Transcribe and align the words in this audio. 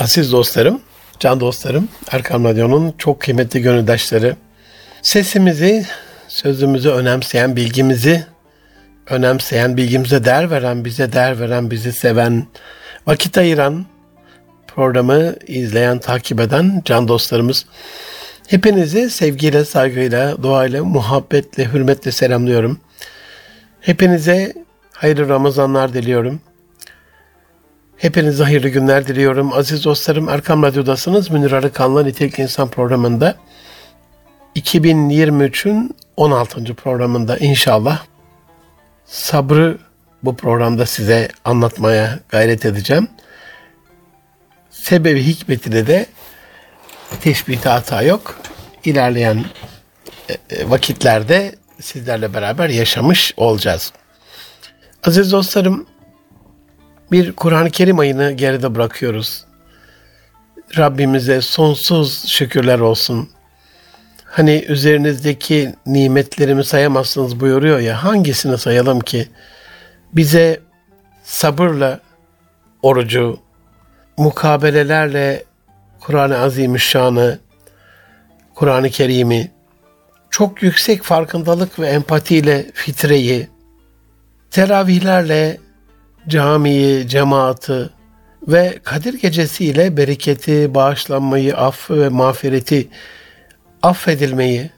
Aziz 0.00 0.32
dostlarım, 0.32 0.80
can 1.18 1.40
dostlarım, 1.40 1.88
Erkam 2.10 2.44
Radyo'nun 2.44 2.94
çok 2.98 3.20
kıymetli 3.20 3.62
gönüldaşları, 3.62 4.36
sesimizi, 5.02 5.86
sözümüzü 6.28 6.88
önemseyen, 6.90 7.56
bilgimizi 7.56 8.26
önemseyen, 9.06 9.76
bilgimize 9.76 10.24
değer 10.24 10.50
veren, 10.50 10.84
bize 10.84 11.12
değer 11.12 11.40
veren, 11.40 11.70
bizi 11.70 11.92
seven, 11.92 12.46
vakit 13.06 13.38
ayıran, 13.38 13.86
programı 14.66 15.34
izleyen, 15.46 15.98
takip 15.98 16.40
eden 16.40 16.82
can 16.84 17.08
dostlarımız. 17.08 17.66
Hepinizi 18.46 19.10
sevgiyle, 19.10 19.64
saygıyla, 19.64 20.42
duayla, 20.42 20.84
muhabbetle, 20.84 21.72
hürmetle 21.72 22.12
selamlıyorum. 22.12 22.80
Hepinize 23.80 24.54
hayırlı 24.92 25.28
Ramazanlar 25.28 25.94
diliyorum. 25.94 26.40
Hepinize 28.00 28.44
hayırlı 28.44 28.68
günler 28.68 29.06
diliyorum. 29.06 29.52
Aziz 29.52 29.84
dostlarım 29.84 30.28
Erkam 30.28 30.62
Radyo'dasınız. 30.62 31.30
Münir 31.30 31.52
Arıkan'la 31.52 32.02
Nitelikli 32.02 32.42
İnsan 32.42 32.68
programında 32.70 33.36
2023'ün 34.56 35.96
16. 36.16 36.74
programında 36.74 37.36
inşallah 37.36 38.04
sabrı 39.04 39.78
bu 40.22 40.36
programda 40.36 40.86
size 40.86 41.28
anlatmaya 41.44 42.18
gayret 42.28 42.64
edeceğim. 42.64 43.08
Sebebi 44.70 45.22
hikmetinde 45.22 45.86
de 45.86 46.06
teşbihte 47.20 47.68
hata 47.68 48.02
yok. 48.02 48.40
İlerleyen 48.84 49.44
e, 50.28 50.56
e, 50.56 50.70
vakitlerde 50.70 51.54
sizlerle 51.80 52.34
beraber 52.34 52.68
yaşamış 52.68 53.34
olacağız. 53.36 53.92
Aziz 55.04 55.32
dostlarım, 55.32 55.86
bir 57.12 57.32
Kur'an-ı 57.32 57.70
Kerim 57.70 57.98
ayını 57.98 58.32
geride 58.32 58.74
bırakıyoruz. 58.74 59.44
Rabbimize 60.78 61.40
sonsuz 61.40 62.28
şükürler 62.28 62.78
olsun. 62.78 63.30
Hani 64.24 64.64
üzerinizdeki 64.68 65.74
nimetlerimi 65.86 66.64
sayamazsınız 66.64 67.40
buyuruyor 67.40 67.78
ya 67.78 68.04
hangisini 68.04 68.58
sayalım 68.58 69.00
ki? 69.00 69.28
Bize 70.12 70.60
sabırla 71.22 72.00
orucu, 72.82 73.38
mukabelelerle 74.16 75.44
Kur'an-ı 76.00 76.38
Azimüşşan'ı, 76.38 77.38
Kur'an-ı 78.54 78.90
Kerim'i, 78.90 79.50
çok 80.30 80.62
yüksek 80.62 81.02
farkındalık 81.02 81.78
ve 81.78 81.88
empatiyle 81.88 82.66
fitreyi, 82.74 83.48
teravihlerle 84.50 85.58
camiyi, 86.28 87.08
cemaati 87.08 87.90
ve 88.48 88.78
Kadir 88.84 89.14
Gecesi 89.14 89.64
ile 89.64 89.96
bereketi, 89.96 90.74
bağışlanmayı, 90.74 91.56
affı 91.56 92.00
ve 92.00 92.08
mağfireti, 92.08 92.88
affedilmeyi 93.82 94.70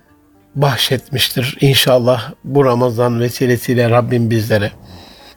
bahşetmiştir 0.54 1.56
inşallah 1.60 2.32
bu 2.44 2.64
Ramazan 2.64 3.20
vesilesiyle 3.20 3.90
Rabbim 3.90 4.30
bizlere. 4.30 4.72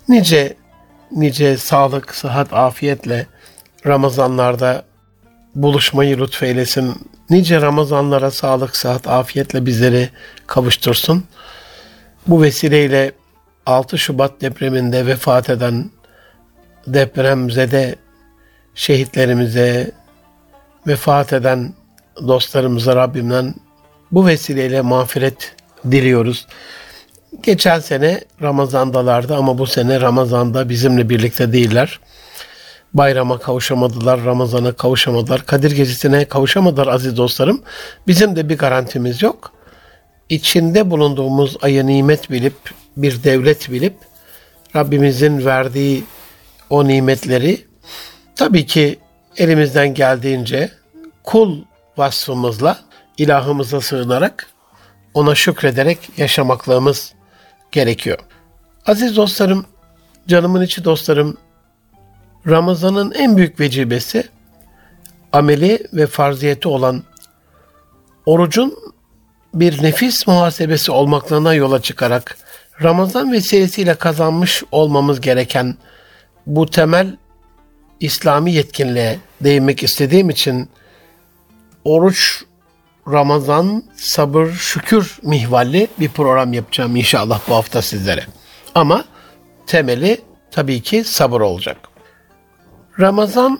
Nice 0.09 0.55
nice 1.11 1.57
sağlık, 1.57 2.15
sıhhat, 2.15 2.53
afiyetle 2.53 3.27
Ramazanlarda 3.85 4.85
buluşmayı 5.55 6.19
lütfeylesin. 6.19 6.95
Nice 7.29 7.61
Ramazanlara 7.61 8.31
sağlık, 8.31 8.75
sıhhat, 8.75 9.07
afiyetle 9.07 9.65
bizleri 9.65 10.09
kavuştursun. 10.47 11.23
Bu 12.27 12.41
vesileyle 12.41 13.11
6 13.65 13.97
Şubat 13.97 14.41
depreminde 14.41 15.05
vefat 15.05 15.49
eden 15.49 15.89
depremzede 16.87 17.95
şehitlerimize, 18.75 19.91
vefat 20.87 21.33
eden 21.33 21.73
dostlarımıza 22.27 22.95
Rabbimden 22.95 23.53
bu 24.11 24.27
vesileyle 24.27 24.81
mağfiret 24.81 25.55
diliyoruz. 25.91 26.47
Geçen 27.43 27.79
sene 27.79 28.21
Ramazandalardı 28.41 29.35
ama 29.35 29.57
bu 29.57 29.67
sene 29.67 30.01
Ramazan'da 30.01 30.69
bizimle 30.69 31.09
birlikte 31.09 31.53
değiller. 31.53 31.99
Bayrama 32.93 33.39
kavuşamadılar, 33.39 34.25
Ramazan'a 34.25 34.71
kavuşamadılar, 34.71 35.45
Kadir 35.45 35.71
Gecesi'ne 35.71 36.25
kavuşamadılar 36.25 36.87
aziz 36.87 37.17
dostlarım. 37.17 37.61
Bizim 38.07 38.35
de 38.35 38.49
bir 38.49 38.57
garantimiz 38.57 39.21
yok. 39.21 39.51
İçinde 40.29 40.91
bulunduğumuz 40.91 41.57
ayı 41.61 41.87
nimet 41.87 42.31
bilip, 42.31 42.53
bir 42.97 43.23
devlet 43.23 43.71
bilip, 43.71 43.95
Rabbimizin 44.75 45.45
verdiği 45.45 46.03
o 46.69 46.87
nimetleri 46.87 47.65
tabii 48.35 48.65
ki 48.65 48.99
elimizden 49.37 49.93
geldiğince 49.93 50.71
kul 51.23 51.63
vasfımızla 51.97 52.79
ilahımıza 53.17 53.81
sığınarak 53.81 54.47
ona 55.13 55.35
şükrederek 55.35 55.99
yaşamaklığımız 56.17 57.13
gerekiyor. 57.71 58.19
Aziz 58.85 59.15
dostlarım, 59.15 59.65
canımın 60.27 60.61
içi 60.61 60.83
dostlarım, 60.83 61.37
Ramazan'ın 62.47 63.11
en 63.11 63.37
büyük 63.37 63.59
vecibesi 63.59 64.29
ameli 65.31 65.87
ve 65.93 66.07
farziyeti 66.07 66.67
olan 66.67 67.03
orucun 68.25 68.77
bir 69.53 69.83
nefis 69.83 70.27
muhasebesi 70.27 70.91
olmaklığına 70.91 71.53
yola 71.53 71.81
çıkarak 71.81 72.37
Ramazan 72.83 73.31
vesilesiyle 73.31 73.95
kazanmış 73.95 74.63
olmamız 74.71 75.21
gereken 75.21 75.75
bu 76.45 76.65
temel 76.65 77.17
İslami 77.99 78.51
yetkinliğe 78.51 79.19
değinmek 79.41 79.83
istediğim 79.83 80.29
için 80.29 80.69
oruç, 81.83 82.43
Ramazan, 83.11 83.83
sabır, 83.95 84.51
şükür 84.51 85.17
mihvalli 85.23 85.87
bir 85.99 86.09
program 86.09 86.53
yapacağım 86.53 86.95
inşallah 86.95 87.41
bu 87.49 87.55
hafta 87.55 87.81
sizlere. 87.81 88.25
Ama 88.75 89.05
temeli 89.67 90.21
tabii 90.51 90.81
ki 90.81 91.03
sabır 91.03 91.41
olacak. 91.41 91.77
Ramazan 92.99 93.59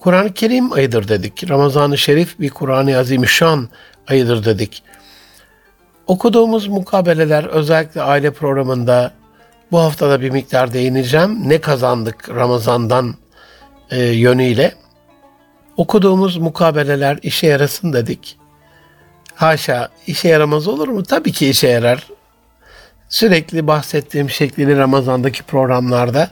Kur'an-ı 0.00 0.32
Kerim 0.34 0.72
ayıdır 0.72 1.08
dedik. 1.08 1.50
Ramazan-ı 1.50 1.98
Şerif 1.98 2.40
bir 2.40 2.50
Kur'an-ı 2.50 2.98
Azimüşşan 2.98 3.68
ayıdır 4.08 4.44
dedik. 4.44 4.82
Okuduğumuz 6.06 6.68
mukabeleler 6.68 7.44
özellikle 7.44 8.02
aile 8.02 8.30
programında 8.30 9.12
bu 9.72 9.78
haftada 9.78 10.20
bir 10.20 10.30
miktar 10.30 10.72
değineceğim. 10.72 11.48
Ne 11.48 11.60
kazandık 11.60 12.28
Ramazan'dan 12.28 13.14
e, 13.90 14.02
yönüyle? 14.02 14.74
Okuduğumuz 15.76 16.36
mukabeleler 16.36 17.18
işe 17.22 17.46
yarasın 17.46 17.92
dedik. 17.92 18.38
Haşa 19.34 19.88
işe 20.06 20.28
yaramaz 20.28 20.68
olur 20.68 20.88
mu? 20.88 21.02
Tabii 21.02 21.32
ki 21.32 21.48
işe 21.48 21.68
yarar. 21.68 22.06
Sürekli 23.08 23.66
bahsettiğim 23.66 24.30
şekliyle 24.30 24.76
Ramazan'daki 24.76 25.42
programlarda 25.42 26.30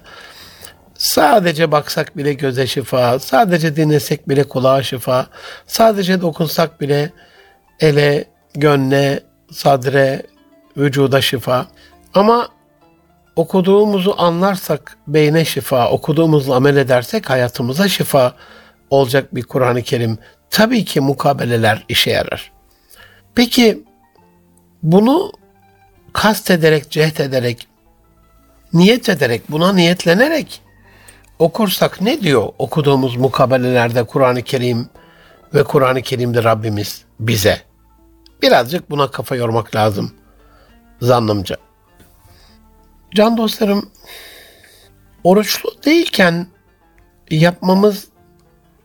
sadece 0.94 1.72
baksak 1.72 2.16
bile 2.16 2.32
göze 2.32 2.66
şifa, 2.66 3.18
sadece 3.18 3.76
dinlesek 3.76 4.28
bile 4.28 4.44
kulağa 4.44 4.82
şifa, 4.82 5.26
sadece 5.66 6.20
dokunsak 6.20 6.80
bile 6.80 7.12
ele, 7.80 8.24
gönle, 8.54 9.20
sadre, 9.54 10.22
vücuda 10.76 11.20
şifa. 11.20 11.66
Ama 12.14 12.48
okuduğumuzu 13.36 14.14
anlarsak 14.18 14.96
beyne 15.06 15.44
şifa, 15.44 15.90
okuduğumuzla 15.90 16.56
amel 16.56 16.76
edersek 16.76 17.30
hayatımıza 17.30 17.88
şifa 17.88 18.34
olacak 18.90 19.34
bir 19.34 19.42
Kur'an-ı 19.42 19.82
Kerim. 19.82 20.18
Tabii 20.50 20.84
ki 20.84 21.00
mukabeleler 21.00 21.84
işe 21.88 22.10
yarar. 22.10 22.52
Peki 23.34 23.84
bunu 24.82 25.32
kast 26.12 26.50
ederek, 26.50 26.90
cehd 26.90 27.18
ederek, 27.18 27.66
niyet 28.72 29.08
ederek, 29.08 29.42
buna 29.50 29.72
niyetlenerek 29.72 30.60
okursak 31.38 32.00
ne 32.00 32.20
diyor 32.20 32.48
okuduğumuz 32.58 33.16
mukabelelerde 33.16 34.04
Kur'an-ı 34.04 34.42
Kerim 34.42 34.88
ve 35.54 35.64
Kur'an-ı 35.64 36.02
Kerim'de 36.02 36.44
Rabbimiz 36.44 37.04
bize? 37.20 37.73
Birazcık 38.44 38.90
buna 38.90 39.10
kafa 39.10 39.36
yormak 39.36 39.76
lazım 39.76 40.12
zannımca. 41.00 41.56
Can 43.14 43.36
dostlarım, 43.36 43.90
oruçlu 45.24 45.70
değilken 45.84 46.46
yapmamız 47.30 48.08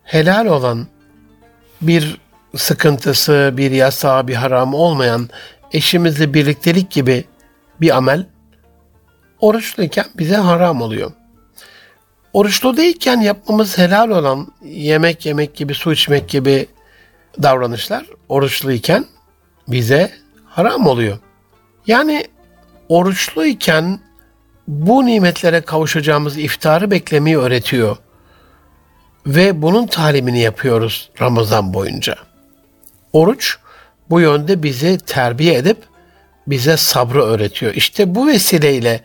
helal 0.03 0.45
olan 0.45 0.87
bir 1.81 2.21
sıkıntısı, 2.55 3.53
bir 3.57 3.71
yasa, 3.71 4.27
bir 4.27 4.35
haram 4.35 4.73
olmayan 4.73 5.29
eşimizle 5.71 6.33
birliktelik 6.33 6.91
gibi 6.91 7.25
bir 7.81 7.97
amel 7.97 8.25
oruçluyken 9.39 10.05
bize 10.17 10.35
haram 10.35 10.81
oluyor. 10.81 11.11
Oruçlu 12.33 12.77
değilken 12.77 13.17
yapmamız 13.19 13.77
helal 13.77 14.09
olan 14.09 14.47
yemek 14.63 15.25
yemek 15.25 15.55
gibi, 15.55 15.73
su 15.73 15.93
içmek 15.93 16.29
gibi 16.29 16.67
davranışlar 17.43 18.05
oruçluyken 18.29 19.05
bize 19.71 20.11
haram 20.45 20.87
oluyor. 20.87 21.17
Yani 21.87 22.25
oruçluyken 22.89 23.99
bu 24.67 25.05
nimetlere 25.05 25.61
kavuşacağımız 25.61 26.37
iftarı 26.37 26.91
beklemeyi 26.91 27.37
öğretiyor. 27.37 27.97
Ve 29.27 29.61
bunun 29.61 29.87
talimini 29.87 30.39
yapıyoruz 30.39 31.09
Ramazan 31.21 31.73
boyunca. 31.73 32.15
Oruç 33.13 33.57
bu 34.09 34.19
yönde 34.19 34.63
bizi 34.63 34.97
terbiye 34.97 35.55
edip 35.55 35.77
bize 36.47 36.77
sabrı 36.77 37.23
öğretiyor. 37.23 37.73
İşte 37.73 38.15
bu 38.15 38.27
vesileyle 38.27 39.01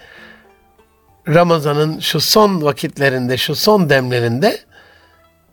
Ramazan'ın 1.29 2.01
şu 2.01 2.21
son 2.21 2.63
vakitlerinde, 2.63 3.37
şu 3.37 3.55
son 3.55 3.91
demlerinde 3.91 4.59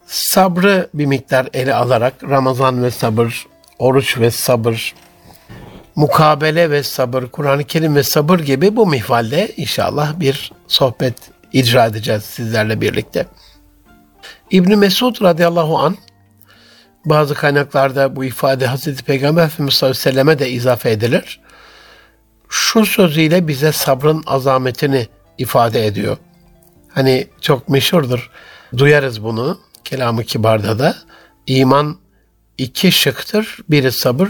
sabrı 0.06 0.90
bir 0.94 1.06
miktar 1.06 1.48
ele 1.54 1.74
alarak 1.74 2.14
Ramazan 2.24 2.84
ve 2.84 2.92
sabır, 2.92 3.48
oruç 3.82 4.18
ve 4.20 4.32
sabır, 4.32 4.94
mukabele 5.96 6.72
ve 6.72 6.84
sabır, 6.84 7.28
Kur'an-ı 7.28 7.64
Kerim 7.64 7.96
ve 7.96 8.04
sabır 8.04 8.40
gibi 8.40 8.76
bu 8.76 8.88
mihvalde 8.88 9.54
inşallah 9.58 10.20
bir 10.20 10.52
sohbet 10.68 11.16
icra 11.54 11.86
edeceğiz 11.86 12.24
sizlerle 12.24 12.82
birlikte. 12.82 13.26
İbn 14.52 14.78
Mesud 14.78 15.22
radıyallahu 15.22 15.80
an 15.80 15.98
bazı 17.06 17.34
kaynaklarda 17.34 18.16
bu 18.16 18.26
ifade 18.26 18.68
Hazreti 18.68 19.04
Peygamber 19.04 19.46
Efendimiz 19.46 19.74
sallallahu 19.74 20.00
aleyhi 20.00 20.08
ve 20.08 20.12
selleme 20.12 20.40
de 20.40 20.50
izafe 20.50 20.92
edilir. 20.92 21.40
Şu 22.50 22.86
sözüyle 22.86 23.48
bize 23.48 23.72
sabrın 23.72 24.24
azametini 24.26 25.08
ifade 25.38 25.86
ediyor. 25.86 26.18
Hani 26.90 27.28
çok 27.42 27.70
meşhurdur. 27.70 28.32
Duyarız 28.78 29.24
bunu 29.24 29.60
kelamı 29.84 30.24
kibarda 30.24 30.80
da. 30.80 30.96
İman 31.48 32.01
iki 32.58 32.92
şıktır. 32.92 33.58
Biri 33.70 33.92
sabır, 33.92 34.30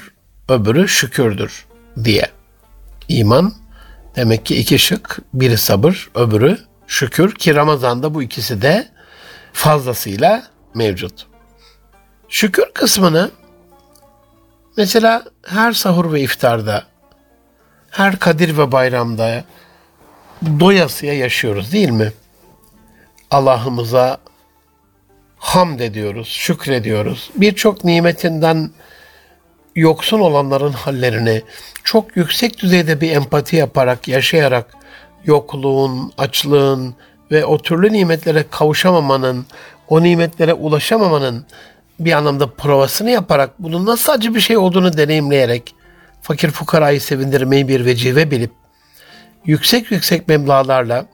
öbürü 0.49 0.87
şükürdür 0.87 1.65
diye. 2.03 2.29
İman 3.07 3.53
demek 4.15 4.45
ki 4.45 4.55
iki 4.57 4.79
şık. 4.79 5.19
Biri 5.33 5.57
sabır, 5.57 6.09
öbürü 6.15 6.57
şükür 6.87 7.35
ki 7.35 7.55
Ramazan'da 7.55 8.13
bu 8.13 8.23
ikisi 8.23 8.61
de 8.61 8.89
fazlasıyla 9.53 10.43
mevcut. 10.73 11.27
Şükür 12.29 12.65
kısmını 12.73 13.31
mesela 14.77 15.23
her 15.45 15.71
sahur 15.71 16.13
ve 16.13 16.21
iftarda, 16.21 16.83
her 17.89 18.19
Kadir 18.19 18.57
ve 18.57 18.71
bayramda 18.71 19.43
doyasıya 20.59 21.13
yaşıyoruz 21.13 21.71
değil 21.71 21.89
mi? 21.89 22.13
Allah'ımıza 23.31 24.17
hamd 25.41 25.79
ediyoruz, 25.79 26.27
şükrediyoruz. 26.27 27.29
Birçok 27.35 27.83
nimetinden 27.83 28.71
yoksun 29.75 30.19
olanların 30.19 30.71
hallerini 30.71 31.41
çok 31.83 32.17
yüksek 32.17 32.59
düzeyde 32.59 33.01
bir 33.01 33.11
empati 33.11 33.55
yaparak, 33.55 34.07
yaşayarak 34.07 34.73
yokluğun, 35.25 36.13
açlığın 36.17 36.95
ve 37.31 37.45
o 37.45 37.57
türlü 37.57 37.93
nimetlere 37.93 38.45
kavuşamamanın, 38.51 39.45
o 39.87 40.03
nimetlere 40.03 40.53
ulaşamamanın 40.53 41.45
bir 41.99 42.11
anlamda 42.11 42.47
provasını 42.47 43.11
yaparak 43.11 43.49
bunun 43.59 43.85
nasıl 43.85 44.13
acı 44.13 44.35
bir 44.35 44.39
şey 44.39 44.57
olduğunu 44.57 44.97
deneyimleyerek 44.97 45.75
fakir 46.21 46.51
fukarayı 46.51 47.01
sevindirmeyi 47.01 47.67
bir 47.67 47.85
vecive 47.85 48.31
bilip 48.31 48.51
yüksek 49.45 49.91
yüksek 49.91 50.27
meblalarla 50.27 51.05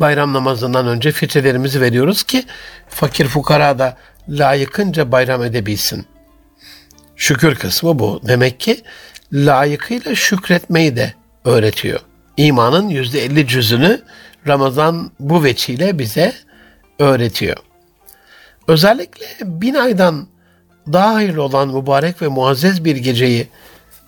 bayram 0.00 0.32
namazından 0.32 0.86
önce 0.86 1.12
fitrelerimizi 1.12 1.80
veriyoruz 1.80 2.22
ki 2.22 2.44
fakir 2.88 3.26
fukara 3.26 3.78
da 3.78 3.96
layıkınca 4.28 5.12
bayram 5.12 5.44
edebilsin. 5.44 6.06
Şükür 7.16 7.54
kısmı 7.54 7.98
bu. 7.98 8.20
Demek 8.28 8.60
ki 8.60 8.82
layıkıyla 9.32 10.14
şükretmeyi 10.14 10.96
de 10.96 11.14
öğretiyor. 11.44 12.00
İmanın 12.36 12.88
yüzde 12.88 13.24
elli 13.24 13.46
cüzünü 13.46 14.00
Ramazan 14.46 15.10
bu 15.20 15.44
veçiyle 15.44 15.98
bize 15.98 16.32
öğretiyor. 16.98 17.56
Özellikle 18.68 19.26
bin 19.42 19.74
aydan 19.74 20.26
daha 20.92 21.14
hayırlı 21.14 21.42
olan 21.42 21.68
mübarek 21.68 22.22
ve 22.22 22.28
muazzez 22.28 22.84
bir 22.84 22.96
geceyi 22.96 23.48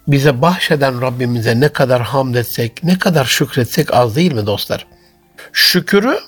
bize 0.08 0.42
bahşeden 0.42 1.00
Rabbimize 1.00 1.60
ne 1.60 1.68
kadar 1.68 2.02
hamd 2.02 2.34
etsek, 2.34 2.84
ne 2.84 2.98
kadar 2.98 3.24
şükretsek 3.24 3.94
az 3.94 4.16
değil 4.16 4.32
mi 4.32 4.46
dostlar? 4.46 4.86
Şükürü 5.52 6.18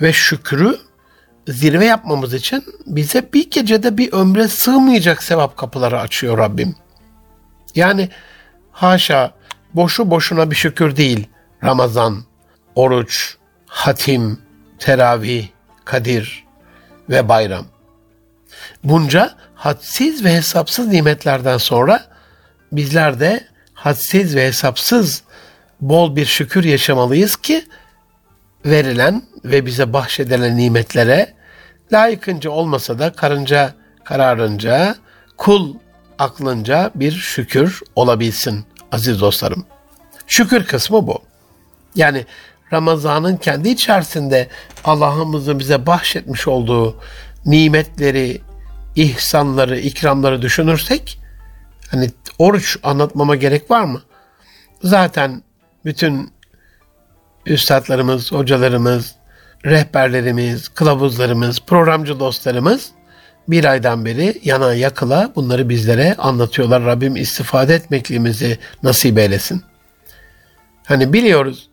ve 0.00 0.12
şükrü 0.12 0.78
zirve 1.48 1.84
yapmamız 1.84 2.34
için 2.34 2.64
bize 2.86 3.32
bir 3.32 3.50
gecede 3.50 3.98
bir 3.98 4.12
ömre 4.12 4.48
sığmayacak 4.48 5.22
sevap 5.22 5.56
kapıları 5.56 6.00
açıyor 6.00 6.38
Rabbim. 6.38 6.76
Yani 7.74 8.08
haşa 8.72 9.34
boşu 9.74 10.10
boşuna 10.10 10.50
bir 10.50 10.56
şükür 10.56 10.96
değil. 10.96 11.28
Ramazan, 11.64 12.24
oruç, 12.74 13.36
hatim, 13.66 14.38
teravih, 14.78 15.48
kadir 15.84 16.44
ve 17.10 17.28
bayram. 17.28 17.66
Bunca 18.84 19.34
hadsiz 19.54 20.24
ve 20.24 20.34
hesapsız 20.34 20.86
nimetlerden 20.86 21.58
sonra 21.58 22.04
bizler 22.72 23.20
de 23.20 23.48
hadsiz 23.74 24.36
ve 24.36 24.46
hesapsız 24.46 25.22
bol 25.80 26.16
bir 26.16 26.26
şükür 26.26 26.64
yaşamalıyız 26.64 27.36
ki 27.36 27.64
verilen 28.66 29.22
ve 29.44 29.66
bize 29.66 29.92
bahşedilen 29.92 30.56
nimetlere 30.56 31.34
layıkınca 31.92 32.50
olmasa 32.50 32.98
da 32.98 33.12
karınca 33.12 33.74
kararınca, 34.04 34.96
kul 35.36 35.74
aklınca 36.18 36.90
bir 36.94 37.12
şükür 37.12 37.80
olabilsin 37.96 38.64
aziz 38.92 39.20
dostlarım. 39.20 39.66
Şükür 40.26 40.64
kısmı 40.66 41.06
bu. 41.06 41.18
Yani 41.94 42.26
Ramazan'ın 42.72 43.36
kendi 43.36 43.68
içerisinde 43.68 44.48
Allah'ımızın 44.84 45.58
bize 45.58 45.86
bahşetmiş 45.86 46.48
olduğu 46.48 47.00
nimetleri, 47.44 48.40
ihsanları, 48.96 49.78
ikramları 49.78 50.42
düşünürsek 50.42 51.20
hani 51.90 52.10
oruç 52.38 52.78
anlatmama 52.82 53.36
gerek 53.36 53.70
var 53.70 53.84
mı? 53.84 54.02
Zaten 54.82 55.42
bütün 55.84 56.30
üstadlarımız, 57.48 58.32
hocalarımız, 58.32 59.14
rehberlerimiz, 59.64 60.68
kılavuzlarımız, 60.68 61.60
programcı 61.60 62.20
dostlarımız 62.20 62.90
bir 63.48 63.64
aydan 63.64 64.04
beri 64.04 64.40
yana 64.44 64.74
yakıla 64.74 65.32
bunları 65.36 65.68
bizlere 65.68 66.14
anlatıyorlar. 66.18 66.84
Rabbim 66.84 67.16
istifade 67.16 67.74
etmekliğimizi 67.74 68.58
nasip 68.82 69.18
eylesin. 69.18 69.62
Hani 70.84 71.12
biliyoruz 71.12 71.68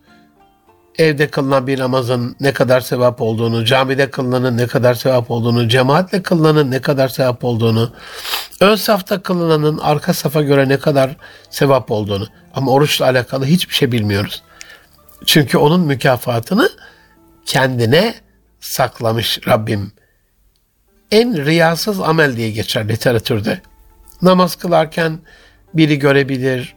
evde 0.98 1.28
kılınan 1.28 1.68
bir 1.68 1.80
namazın 1.80 2.36
ne 2.40 2.54
kadar 2.54 2.82
sevap 2.82 3.22
olduğunu, 3.22 3.66
camide 3.66 4.10
kılınanın 4.10 4.58
ne 4.58 4.68
kadar 4.68 4.94
sevap 4.94 5.32
olduğunu, 5.32 5.68
cemaatle 5.68 6.24
kılınanın 6.24 6.72
ne 6.72 6.82
kadar 6.82 7.08
sevap 7.08 7.44
olduğunu, 7.44 7.92
ön 8.62 8.76
safta 8.76 9.22
kılınanın 9.22 9.78
arka 9.78 10.14
safa 10.14 10.42
göre 10.42 10.70
ne 10.70 10.78
kadar 10.78 11.18
sevap 11.50 11.92
olduğunu. 11.92 12.28
Ama 12.54 12.72
oruçla 12.72 13.06
alakalı 13.06 13.46
hiçbir 13.46 13.74
şey 13.74 13.92
bilmiyoruz. 13.92 14.44
Çünkü 15.26 15.58
onun 15.58 15.82
mükafatını 15.82 16.70
kendine 17.46 18.16
saklamış 18.60 19.40
Rabbim. 19.48 19.92
En 21.12 21.46
riyasız 21.46 22.00
amel 22.00 22.38
diye 22.38 22.52
geçer 22.52 22.90
literatürde. 22.90 23.62
Namaz 24.22 24.56
kılarken 24.56 25.20
biri 25.74 26.00
görebilir, 26.00 26.76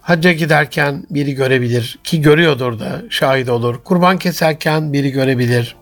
hacca 0.00 0.32
giderken 0.32 1.06
biri 1.10 1.34
görebilir 1.34 1.98
ki 2.04 2.20
görüyordur 2.20 2.80
da 2.80 3.02
şahit 3.10 3.48
olur. 3.48 3.84
Kurban 3.84 4.18
keserken 4.18 4.92
biri 4.92 5.10
görebilir. 5.10 5.76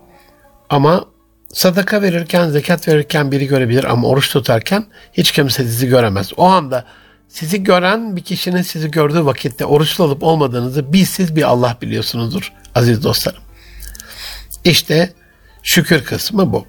Ama 0.69 1.05
sadaka 1.53 2.01
verirken, 2.01 2.49
zekat 2.49 2.87
verirken 2.87 3.31
biri 3.31 3.47
görebilir 3.47 3.83
ama 3.83 4.07
oruç 4.07 4.33
tutarken 4.33 4.85
hiç 5.13 5.31
kimse 5.31 5.63
sizi 5.63 5.87
göremez. 5.87 6.31
O 6.37 6.45
anda 6.45 6.85
sizi 7.29 7.63
gören 7.63 8.15
bir 8.15 8.21
kişinin 8.21 8.61
sizi 8.61 8.91
gördüğü 8.91 9.25
vakitte 9.25 9.65
oruçlu 9.65 10.03
olup 10.03 10.23
olmadığınızı 10.23 10.93
bir 10.93 11.05
siz 11.05 11.35
bir 11.35 11.43
Allah 11.43 11.77
biliyorsunuzdur 11.81 12.53
aziz 12.75 13.03
dostlarım. 13.03 13.43
İşte 14.63 15.13
şükür 15.63 16.03
kısmı 16.03 16.53
bu. 16.53 16.65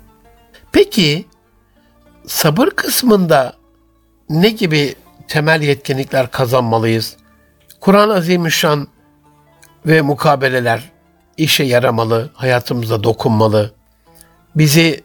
Peki 0.72 1.26
sabır 2.26 2.70
kısmında 2.70 3.52
ne 4.28 4.50
gibi 4.50 4.94
temel 5.28 5.62
yetkinlikler 5.62 6.30
kazanmalıyız? 6.30 7.16
Kur'an-ı 7.80 8.14
Azimüşşan 8.14 8.88
ve 9.86 10.02
mukabeleler 10.02 10.90
işe 11.36 11.64
yaramalı, 11.64 12.30
hayatımıza 12.34 13.02
dokunmalı. 13.02 13.74
Bizi 14.54 15.04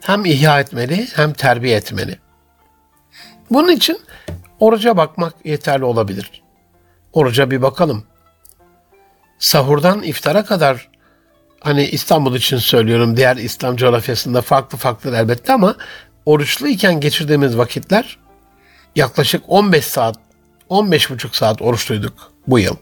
hem 0.00 0.24
ihya 0.24 0.60
etmeli 0.60 1.08
hem 1.14 1.32
terbiye 1.32 1.76
etmeli. 1.76 2.18
Bunun 3.50 3.72
için 3.72 4.00
oruca 4.60 4.96
bakmak 4.96 5.34
yeterli 5.44 5.84
olabilir. 5.84 6.42
Oruca 7.12 7.50
bir 7.50 7.62
bakalım. 7.62 8.04
Sahurdan 9.38 10.02
iftara 10.02 10.44
kadar 10.44 10.88
hani 11.60 11.84
İstanbul 11.84 12.36
için 12.36 12.56
söylüyorum 12.56 13.16
diğer 13.16 13.36
İslam 13.36 13.76
coğrafyasında 13.76 14.42
farklı 14.42 14.78
farklı 14.78 15.16
elbette 15.16 15.52
ama 15.52 15.76
oruçluyken 16.26 17.00
geçirdiğimiz 17.00 17.58
vakitler 17.58 18.18
yaklaşık 18.96 19.42
15 19.48 19.84
saat 19.84 20.16
15,5 20.70 21.36
saat 21.36 21.62
oruçluyduk 21.62 22.32
bu 22.46 22.58
yıl. 22.58 22.76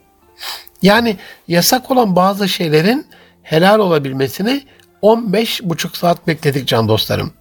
Yani 0.83 1.17
yasak 1.49 1.91
olan 1.91 2.17
bazı 2.17 2.49
şeylerin 2.49 3.07
helal 3.43 3.79
olabilmesini 3.79 4.65
15 5.03 5.61
buçuk 5.63 5.97
saat 5.97 6.27
bekledik 6.27 6.69
can 6.69 6.89
dostlarım. 6.89 7.33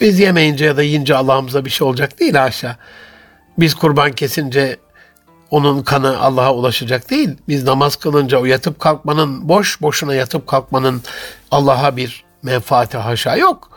Biz 0.00 0.18
yemeyince 0.18 0.64
ya 0.64 0.76
da 0.76 0.82
yiyince 0.82 1.16
Allah'ımıza 1.16 1.64
bir 1.64 1.70
şey 1.70 1.86
olacak 1.86 2.20
değil 2.20 2.34
haşa. 2.34 2.76
Biz 3.58 3.74
kurban 3.74 4.12
kesince 4.12 4.76
onun 5.50 5.82
kanı 5.82 6.18
Allah'a 6.20 6.54
ulaşacak 6.54 7.10
değil. 7.10 7.30
Biz 7.48 7.64
namaz 7.64 7.96
kılınca 7.96 8.38
o 8.38 8.44
yatıp 8.44 8.78
kalkmanın, 8.78 9.48
boş 9.48 9.82
boşuna 9.82 10.14
yatıp 10.14 10.46
kalkmanın 10.46 11.02
Allah'a 11.50 11.96
bir 11.96 12.24
menfaati 12.42 12.98
haşa 12.98 13.36
yok. 13.36 13.70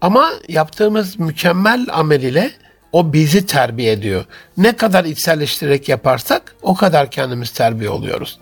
Ama 0.00 0.30
yaptığımız 0.48 1.18
mükemmel 1.18 1.86
amel 1.92 2.22
ile 2.22 2.50
o 2.92 3.12
bizi 3.12 3.46
terbiye 3.46 3.92
ediyor. 3.92 4.24
Ne 4.56 4.76
kadar 4.76 5.04
içselleştirerek 5.04 5.88
yaparsak 5.88 6.56
o 6.62 6.74
kadar 6.74 7.10
kendimiz 7.10 7.50
terbiye 7.50 7.90
oluyoruz. 7.90 8.38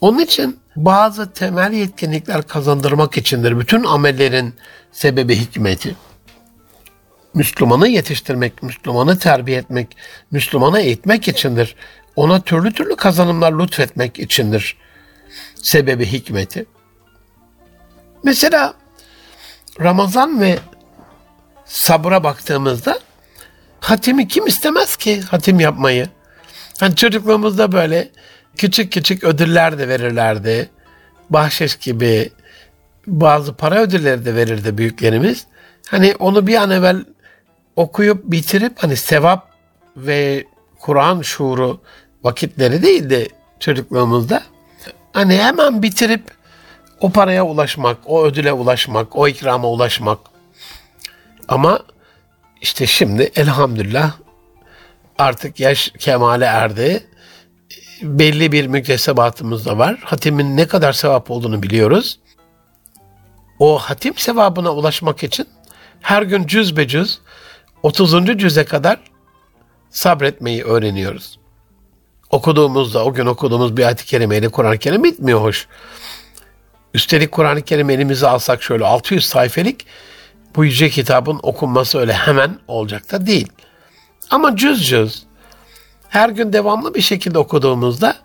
Onun 0.00 0.18
için 0.18 0.58
bazı 0.76 1.32
temel 1.32 1.72
yetkinlikler 1.72 2.42
kazandırmak 2.42 3.16
içindir. 3.16 3.60
Bütün 3.60 3.84
amellerin 3.84 4.54
sebebi 4.92 5.36
hikmeti. 5.36 5.96
Müslümanı 7.34 7.88
yetiştirmek, 7.88 8.62
Müslümanı 8.62 9.18
terbiye 9.18 9.58
etmek, 9.58 9.96
Müslümanı 10.30 10.80
eğitmek 10.80 11.28
içindir. 11.28 11.76
Ona 12.16 12.40
türlü 12.40 12.72
türlü 12.72 12.96
kazanımlar 12.96 13.52
lütfetmek 13.52 14.18
içindir. 14.18 14.76
Sebebi 15.62 16.06
hikmeti. 16.06 16.66
Mesela 18.24 18.74
Ramazan 19.80 20.40
ve 20.40 20.58
sabra 21.64 22.24
baktığımızda 22.24 22.98
hatimi 23.80 24.28
kim 24.28 24.46
istemez 24.46 24.96
ki 24.96 25.20
hatim 25.20 25.60
yapmayı? 25.60 26.08
Hani 26.80 26.96
çocukluğumuzda 26.96 27.72
böyle 27.72 28.10
küçük 28.56 28.92
küçük 28.92 29.24
ödüller 29.24 29.78
de 29.78 29.88
verirlerdi. 29.88 30.70
Bahşiş 31.30 31.76
gibi 31.76 32.30
bazı 33.06 33.54
para 33.54 33.80
ödülleri 33.80 34.24
de 34.24 34.34
verirdi 34.34 34.78
büyüklerimiz. 34.78 35.46
Hani 35.86 36.14
onu 36.18 36.46
bir 36.46 36.54
an 36.54 36.70
evvel 36.70 37.04
okuyup 37.80 38.24
bitirip 38.24 38.82
hani 38.82 38.96
sevap 38.96 39.50
ve 39.96 40.44
Kur'an 40.78 41.22
şuuru 41.22 41.80
vakitleri 42.22 42.82
değildi 42.82 43.28
çocukluğumuzda. 43.60 44.42
Hani 45.12 45.36
hemen 45.36 45.82
bitirip 45.82 46.22
o 47.00 47.10
paraya 47.10 47.46
ulaşmak, 47.46 47.98
o 48.06 48.24
ödüle 48.24 48.52
ulaşmak, 48.52 49.16
o 49.16 49.28
ikrama 49.28 49.68
ulaşmak. 49.68 50.18
Ama 51.48 51.80
işte 52.60 52.86
şimdi 52.86 53.22
elhamdülillah 53.36 54.12
artık 55.18 55.60
yaş 55.60 55.92
kemale 55.98 56.44
erdi. 56.44 57.06
Belli 58.02 58.52
bir 58.52 58.66
müktesebatımız 58.66 59.66
da 59.66 59.78
var. 59.78 59.98
Hatimin 60.04 60.56
ne 60.56 60.66
kadar 60.68 60.92
sevap 60.92 61.30
olduğunu 61.30 61.62
biliyoruz. 61.62 62.18
O 63.58 63.78
hatim 63.78 64.16
sevabına 64.16 64.74
ulaşmak 64.74 65.22
için 65.22 65.48
her 66.00 66.22
gün 66.22 66.46
cüz 66.46 66.76
be 66.76 66.88
cüz 66.88 67.18
30. 67.82 68.38
cüze 68.38 68.64
kadar 68.64 68.98
sabretmeyi 69.90 70.64
öğreniyoruz. 70.64 71.38
Okuduğumuzda, 72.30 73.04
o 73.04 73.12
gün 73.12 73.26
okuduğumuz 73.26 73.76
bir 73.76 73.84
ayet-i 73.84 74.06
kerimeyle 74.06 74.48
Kur'an-ı 74.48 74.78
Kerim 74.78 75.04
bitmiyor 75.04 75.40
hoş. 75.40 75.66
Üstelik 76.94 77.32
Kur'an-ı 77.32 77.62
Kerim 77.62 77.90
elimize 77.90 78.28
alsak 78.28 78.62
şöyle 78.62 78.84
600 78.84 79.26
sayfelik 79.26 79.86
bu 80.56 80.64
yüce 80.64 80.90
kitabın 80.90 81.40
okunması 81.42 81.98
öyle 81.98 82.12
hemen 82.12 82.58
olacak 82.68 83.12
da 83.12 83.26
değil. 83.26 83.48
Ama 84.30 84.56
cüz 84.56 84.86
cüz 84.86 85.22
her 86.08 86.28
gün 86.28 86.52
devamlı 86.52 86.94
bir 86.94 87.00
şekilde 87.00 87.38
okuduğumuzda 87.38 88.16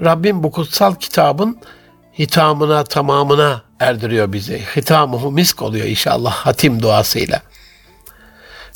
Rabbim 0.00 0.42
bu 0.42 0.50
kutsal 0.50 0.94
kitabın 0.94 1.58
hitamına, 2.18 2.84
tamamına 2.84 3.62
erdiriyor 3.80 4.32
bizi. 4.32 4.62
Hitamuhu 4.76 5.32
misk 5.32 5.62
oluyor 5.62 5.86
inşallah 5.86 6.32
hatim 6.32 6.82
duasıyla. 6.82 7.42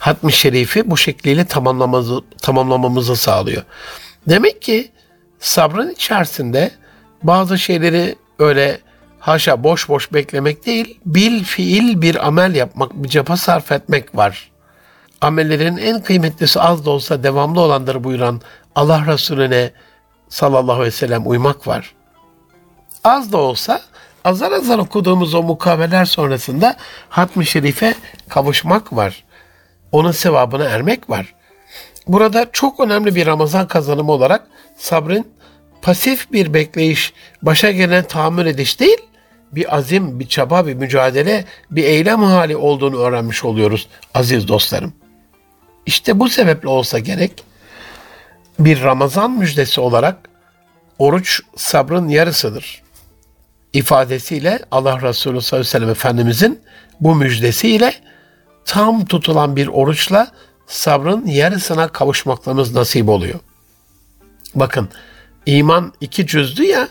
Hatmi 0.01 0.33
şerifi 0.33 0.91
bu 0.91 0.97
şekliyle 0.97 1.45
tamamlamamızı, 1.45 2.21
tamamlamamızı 2.43 3.17
sağlıyor. 3.17 3.63
Demek 4.29 4.63
ki 4.63 4.91
sabrın 5.39 5.91
içerisinde 5.91 6.71
bazı 7.23 7.59
şeyleri 7.59 8.17
öyle 8.39 8.81
haşa 9.21 9.65
boş 9.65 9.89
boş 9.89 10.13
beklemek 10.13 10.67
değil, 10.67 11.01
bil 11.07 11.45
fiil 11.45 12.03
bir 12.03 12.27
amel 12.27 12.55
yapmak, 12.55 12.95
bir 12.95 13.09
çaba 13.09 13.37
sarf 13.37 13.73
etmek 13.73 14.17
var. 14.17 14.51
Amellerin 15.21 15.77
en 15.77 16.03
kıymetlisi 16.03 16.61
az 16.61 16.87
da 16.87 16.91
olsa 16.91 17.23
devamlı 17.23 17.61
olandır 17.61 18.05
buyuran 18.05 18.41
Allah 18.75 19.07
Resulüne 19.07 19.71
sallallahu 20.29 20.73
aleyhi 20.73 20.87
ve 20.87 20.91
sellem 20.91 21.29
uymak 21.29 21.67
var. 21.67 21.95
Az 23.05 23.33
da 23.33 23.37
olsa 23.37 23.81
azar 24.25 24.53
azar 24.53 24.79
okuduğumuz 24.79 25.35
o 25.35 25.43
mukaveler 25.43 26.05
sonrasında 26.05 26.77
hatmi 27.09 27.47
şerife 27.47 27.95
kavuşmak 28.29 28.93
var. 28.93 29.25
Onun 29.93 30.13
sevabına 30.13 30.65
ermek 30.65 31.11
var. 31.11 31.35
Burada 32.09 32.47
çok 32.53 32.81
önemli 32.81 33.15
bir 33.15 33.27
Ramazan 33.27 33.69
kazanımı 33.69 34.13
olarak 34.13 34.47
sabrın 34.77 35.27
pasif 35.83 36.33
bir 36.33 36.55
bekleyiş, 36.55 37.13
başa 37.43 37.71
gelen 37.71 38.05
tahammül 38.05 38.47
ediş 38.47 38.81
değil, 38.81 38.99
bir 39.53 39.77
azim, 39.77 40.21
bir 40.21 40.29
çaba, 40.29 40.67
bir 40.67 40.75
mücadele, 40.75 41.45
bir 41.71 41.85
eylem 41.85 42.23
hali 42.23 42.57
olduğunu 42.57 42.99
öğrenmiş 42.99 43.45
oluyoruz 43.45 43.89
aziz 44.15 44.49
dostlarım. 44.49 44.93
İşte 45.87 46.21
bu 46.21 46.29
sebeple 46.29 46.69
olsa 46.69 46.99
gerek 46.99 47.45
bir 48.59 48.83
Ramazan 48.83 49.31
müjdesi 49.31 49.81
olarak 49.81 50.17
oruç 50.99 51.41
sabrın 51.57 52.09
yarısıdır. 52.09 52.83
ifadesiyle 53.73 54.59
Allah 54.71 55.03
Resulü 55.03 55.41
sallallahu 55.41 55.61
aleyhi 55.61 55.61
ve 55.61 55.79
sellem 55.79 55.91
Efendimizin 55.91 56.61
bu 57.01 57.15
müjdesiyle 57.15 57.95
tam 58.69 59.05
tutulan 59.05 59.57
bir 59.57 59.67
oruçla 59.67 60.33
sabrın 60.67 61.27
yarısına 61.27 61.89
kavuşmaklamız 61.89 62.75
nasip 62.75 63.09
oluyor. 63.09 63.41
Bakın 64.55 64.89
iman 65.47 65.93
iki 66.01 66.27
cüzdü 66.27 66.65
ya 66.65 66.89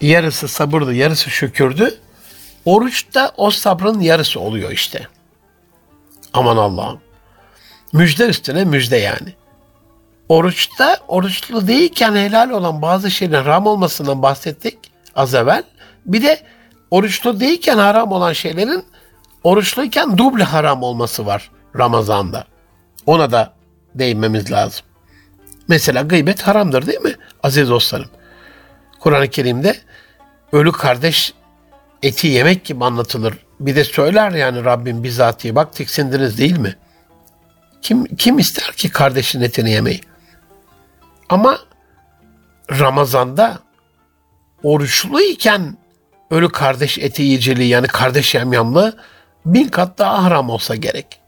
yarısı 0.00 0.48
sabırdı 0.48 0.94
yarısı 0.94 1.30
şükürdü. 1.30 1.94
Oruç 2.64 3.14
da 3.14 3.32
o 3.36 3.50
sabrın 3.50 4.00
yarısı 4.00 4.40
oluyor 4.40 4.70
işte. 4.70 5.08
Aman 6.32 6.56
Allah'ım. 6.56 7.00
Müjde 7.92 8.26
üstüne 8.26 8.64
müjde 8.64 8.96
yani. 8.96 9.34
Oruçta 10.28 10.98
oruçlu 11.08 11.68
değilken 11.68 12.14
helal 12.14 12.50
olan 12.50 12.82
bazı 12.82 13.10
şeylerin 13.10 13.44
haram 13.44 13.66
olmasından 13.66 14.22
bahsettik 14.22 14.78
az 15.14 15.34
evvel. 15.34 15.62
Bir 16.06 16.22
de 16.22 16.42
oruçlu 16.90 17.40
değilken 17.40 17.78
haram 17.78 18.12
olan 18.12 18.32
şeylerin 18.32 18.84
oruçluyken 19.44 20.18
duble 20.18 20.44
haram 20.44 20.82
olması 20.82 21.26
var 21.26 21.50
Ramazan'da. 21.76 22.44
Ona 23.06 23.30
da 23.30 23.54
değinmemiz 23.94 24.52
lazım. 24.52 24.86
Mesela 25.68 26.02
gıybet 26.02 26.42
haramdır 26.42 26.86
değil 26.86 27.00
mi 27.00 27.14
aziz 27.42 27.70
dostlarım? 27.70 28.10
Kur'an-ı 29.00 29.28
Kerim'de 29.28 29.76
ölü 30.52 30.72
kardeş 30.72 31.34
eti 32.02 32.26
yemek 32.26 32.64
gibi 32.64 32.84
anlatılır. 32.84 33.34
Bir 33.60 33.76
de 33.76 33.84
söyler 33.84 34.30
yani 34.30 34.64
Rabbim 34.64 35.04
bizatihi 35.04 35.54
bak 35.54 35.72
tiksindiniz 35.72 36.38
değil 36.38 36.58
mi? 36.58 36.76
Kim, 37.82 38.04
kim 38.04 38.38
ister 38.38 38.72
ki 38.72 38.90
kardeşin 38.90 39.40
etini 39.40 39.70
yemeyi? 39.70 40.00
Ama 41.28 41.58
Ramazan'da 42.70 43.58
oruçluyken 44.62 45.76
ölü 46.30 46.48
kardeş 46.52 46.98
eti 46.98 47.22
yiyiciliği 47.22 47.68
yani 47.68 47.86
kardeş 47.86 48.34
yamyamlığı 48.34 48.96
bin 49.54 49.68
kat 49.68 49.98
daha 49.98 50.24
haram 50.24 50.50
olsa 50.50 50.74
gerek. 50.74 51.20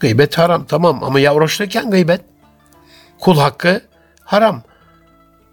Gıybet 0.00 0.38
haram 0.38 0.64
tamam 0.64 1.04
ama 1.04 1.20
ya 1.20 1.34
oruçluyken 1.34 1.90
gıybet. 1.90 2.20
Kul 3.20 3.38
hakkı 3.38 3.80
haram. 4.24 4.62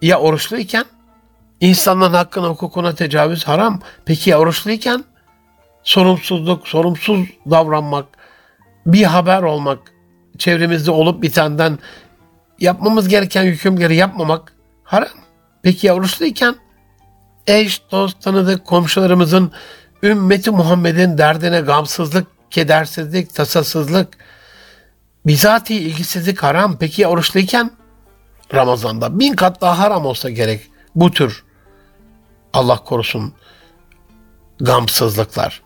Ya 0.02 0.20
oruçluyken 0.20 0.84
insanların 1.60 2.14
hakkına 2.14 2.46
hukukuna 2.46 2.94
tecavüz 2.94 3.44
haram. 3.44 3.80
Peki 4.04 4.30
ya 4.30 4.38
oruçluyken 4.38 5.04
sorumsuzluk, 5.82 6.68
sorumsuz 6.68 7.28
davranmak, 7.50 8.06
bir 8.86 9.04
haber 9.04 9.42
olmak, 9.42 9.78
çevremizde 10.38 10.90
olup 10.90 11.22
bitenden 11.22 11.78
yapmamız 12.60 13.08
gereken 13.08 13.44
hükümleri 13.44 13.96
yapmamak 13.96 14.52
haram. 14.84 15.08
Peki 15.62 15.86
ya 15.86 15.94
oruçluyken 15.94 16.54
eş, 17.46 17.82
dost, 17.90 18.22
tanıdık, 18.22 18.64
komşularımızın 18.64 19.52
ümmeti 20.02 20.50
Muhammed'in 20.50 21.18
derdine 21.18 21.60
gamsızlık, 21.60 22.26
kedersizlik, 22.50 23.34
tasasızlık, 23.34 24.18
bizatihi 25.26 25.78
ilgisizlik 25.78 26.42
haram. 26.42 26.76
Peki 26.78 27.06
oruçluyken 27.06 27.70
Ramazan'da 28.54 29.18
bin 29.18 29.34
kat 29.34 29.60
daha 29.60 29.78
haram 29.78 30.06
olsa 30.06 30.30
gerek 30.30 30.70
bu 30.94 31.10
tür 31.10 31.44
Allah 32.52 32.84
korusun 32.84 33.32
gamsızlıklar. 34.60 35.62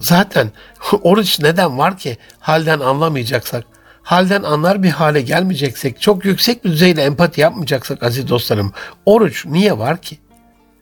Zaten 0.00 0.52
oruç 1.02 1.40
neden 1.40 1.78
var 1.78 1.98
ki 1.98 2.18
halden 2.40 2.80
anlamayacaksak, 2.80 3.64
halden 4.02 4.42
anlar 4.42 4.82
bir 4.82 4.90
hale 4.90 5.20
gelmeyeceksek, 5.20 6.00
çok 6.00 6.24
yüksek 6.24 6.64
bir 6.64 6.70
düzeyde 6.70 7.04
empati 7.04 7.40
yapmayacaksak 7.40 8.02
aziz 8.02 8.28
dostlarım, 8.28 8.72
oruç 9.06 9.46
niye 9.46 9.78
var 9.78 10.02
ki? 10.02 10.18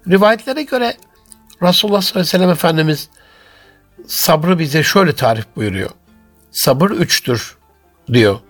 Rivayetlere 0.08 0.62
göre 0.62 0.94
Resulullah 1.62 2.00
sallallahu 2.00 2.20
aleyhi 2.20 2.34
ve 2.34 2.38
sellem 2.38 2.50
Efendimiz 2.50 3.08
sabrı 4.06 4.58
bize 4.58 4.82
şöyle 4.82 5.14
tarif 5.14 5.44
buyuruyor. 5.56 5.90
Sabır 6.52 6.90
üçtür 6.90 7.56
diyor. 8.12 8.40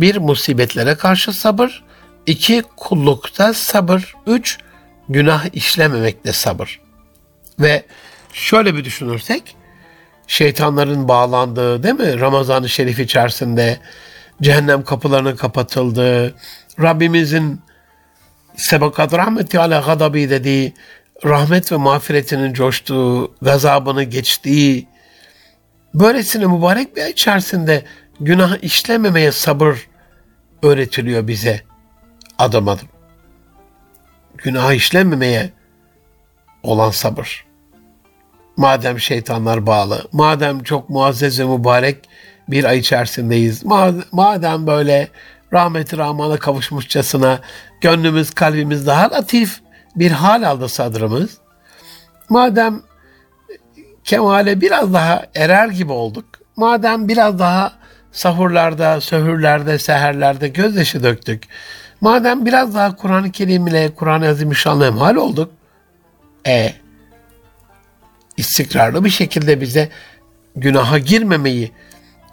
Bir 0.00 0.16
musibetlere 0.16 0.94
karşı 0.94 1.32
sabır, 1.32 1.84
iki 2.26 2.62
kullukta 2.76 3.54
sabır, 3.54 4.14
üç 4.26 4.58
günah 5.08 5.46
işlememekte 5.52 6.32
sabır. 6.32 6.80
Ve 7.58 7.84
şöyle 8.32 8.74
bir 8.74 8.84
düşünürsek, 8.84 9.56
şeytanların 10.26 11.08
bağlandığı 11.08 11.82
değil 11.82 11.94
mi? 11.94 12.20
Ramazan-ı 12.20 12.68
Şerif 12.68 12.98
içerisinde 12.98 13.78
cehennem 14.42 14.84
kapılarının 14.84 15.36
kapatıldığı, 15.36 16.34
Rabbimizin 16.80 17.60
sebekat 18.56 19.14
rahmeti 19.14 19.60
ala 19.60 19.80
gadabi 19.80 20.30
dediği, 20.30 20.74
rahmet 21.24 21.72
ve 21.72 21.76
mağfiretinin 21.76 22.52
coştuğu, 22.52 23.34
gazabını 23.42 24.02
geçtiği, 24.02 24.88
böylesine 25.94 26.46
mübarek 26.46 26.96
bir 26.96 27.02
ay 27.02 27.10
içerisinde 27.10 27.84
günah 28.20 28.62
işlememeye 28.62 29.32
sabır 29.32 29.88
öğretiliyor 30.62 31.28
bize 31.28 31.60
adım 32.38 32.68
adım. 32.68 32.88
Günah 34.36 34.72
işlememeye 34.72 35.50
olan 36.62 36.90
sabır. 36.90 37.46
Madem 38.56 39.00
şeytanlar 39.00 39.66
bağlı, 39.66 40.08
madem 40.12 40.62
çok 40.62 40.90
muazzez 40.90 41.40
ve 41.40 41.44
mübarek 41.44 42.08
bir 42.48 42.64
ay 42.64 42.78
içerisindeyiz, 42.78 43.64
madem 44.12 44.66
böyle 44.66 45.08
rahmeti 45.52 45.98
rahmana 45.98 46.36
kavuşmuşçasına 46.36 47.40
gönlümüz, 47.80 48.30
kalbimiz 48.30 48.86
daha 48.86 49.10
latif 49.10 49.60
bir 49.96 50.10
hal 50.10 50.42
aldı 50.42 50.68
sadrımız, 50.68 51.38
madem 52.28 52.82
kemale 54.04 54.60
biraz 54.60 54.92
daha 54.92 55.26
erer 55.34 55.68
gibi 55.68 55.92
olduk, 55.92 56.24
madem 56.56 57.08
biraz 57.08 57.38
daha 57.38 57.72
sahurlarda, 58.12 59.00
söhürlerde, 59.00 59.78
seherlerde 59.78 60.48
gözyaşı 60.48 61.02
döktük, 61.02 61.48
madem 62.00 62.46
biraz 62.46 62.74
daha 62.74 62.96
Kur'an-ı 62.96 63.32
Kerim 63.32 63.66
ile 63.66 63.94
Kur'an-ı 63.94 64.28
Azimüşşan'la 64.28 64.86
emhal 64.86 65.14
olduk, 65.14 65.52
e 66.46 66.72
istikrarlı 68.36 69.04
bir 69.04 69.10
şekilde 69.10 69.60
bize 69.60 69.88
günaha 70.56 70.98
girmemeyi 70.98 71.72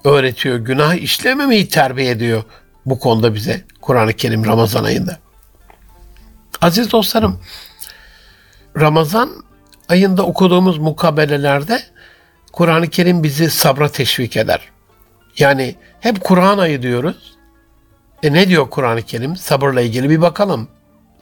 öğretiyor, 0.03 0.57
günah 0.57 0.95
işlememeyi 0.95 1.67
terbiye 1.67 2.11
ediyor 2.11 2.43
bu 2.85 2.99
konuda 2.99 3.33
bize 3.33 3.61
Kur'an-ı 3.81 4.13
Kerim 4.13 4.45
Ramazan 4.45 4.83
ayında. 4.83 5.19
Aziz 6.61 6.91
dostlarım, 6.91 7.39
Ramazan 8.79 9.29
ayında 9.89 10.23
okuduğumuz 10.23 10.77
mukabelelerde 10.77 11.83
Kur'an-ı 12.51 12.87
Kerim 12.87 13.23
bizi 13.23 13.49
sabra 13.49 13.89
teşvik 13.89 14.37
eder. 14.37 14.61
Yani 15.37 15.75
hep 15.99 16.23
Kur'an 16.23 16.57
ayı 16.57 16.81
diyoruz. 16.81 17.37
E 18.23 18.33
ne 18.33 18.47
diyor 18.47 18.69
Kur'an-ı 18.69 19.01
Kerim? 19.01 19.35
Sabırla 19.35 19.81
ilgili 19.81 20.09
bir 20.09 20.21
bakalım. 20.21 20.67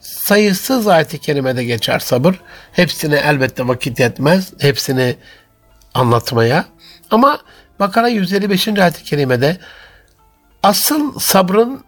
Sayısız 0.00 0.86
ayet-i 0.86 1.18
kerimede 1.18 1.64
geçer 1.64 1.98
sabır. 1.98 2.40
Hepsine 2.72 3.16
elbette 3.16 3.68
vakit 3.68 4.00
yetmez. 4.00 4.52
Hepsini 4.60 5.16
anlatmaya. 5.94 6.64
Ama 7.10 7.40
Bakara 7.80 8.08
155. 8.08 8.68
ayet-i 8.68 9.04
kerimede 9.04 9.58
asıl 10.62 11.18
sabrın 11.18 11.84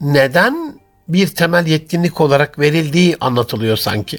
neden 0.00 0.80
bir 1.08 1.28
temel 1.28 1.66
yetkinlik 1.66 2.20
olarak 2.20 2.58
verildiği 2.58 3.16
anlatılıyor 3.20 3.76
sanki. 3.76 4.18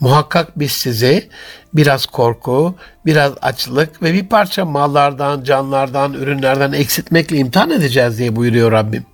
Muhakkak 0.00 0.58
biz 0.58 0.72
sizi 0.72 1.28
biraz 1.74 2.06
korku, 2.06 2.74
biraz 3.06 3.32
açlık 3.42 4.02
ve 4.02 4.12
bir 4.12 4.26
parça 4.26 4.64
mallardan, 4.64 5.44
canlardan, 5.44 6.12
ürünlerden 6.12 6.72
eksiltmekle 6.72 7.36
imtihan 7.36 7.70
edeceğiz 7.70 8.18
diye 8.18 8.36
buyuruyor 8.36 8.72
Rabbim. 8.72 9.06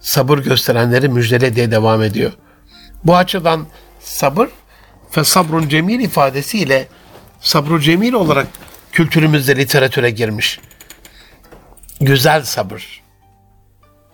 Sabır 0.00 0.38
gösterenleri 0.38 1.08
müjdele 1.08 1.56
diye 1.56 1.70
devam 1.70 2.02
ediyor. 2.02 2.32
Bu 3.04 3.16
açıdan 3.16 3.66
sabır 4.00 4.48
ve 5.16 5.24
sabrun 5.24 5.68
cemil 5.68 6.00
ifadesiyle 6.00 6.88
sabru 7.40 7.80
cemil 7.80 8.12
olarak 8.12 8.46
kültürümüzde 8.92 9.56
literatüre 9.56 10.10
girmiş. 10.10 10.60
Güzel 12.00 12.42
sabır. 12.42 13.07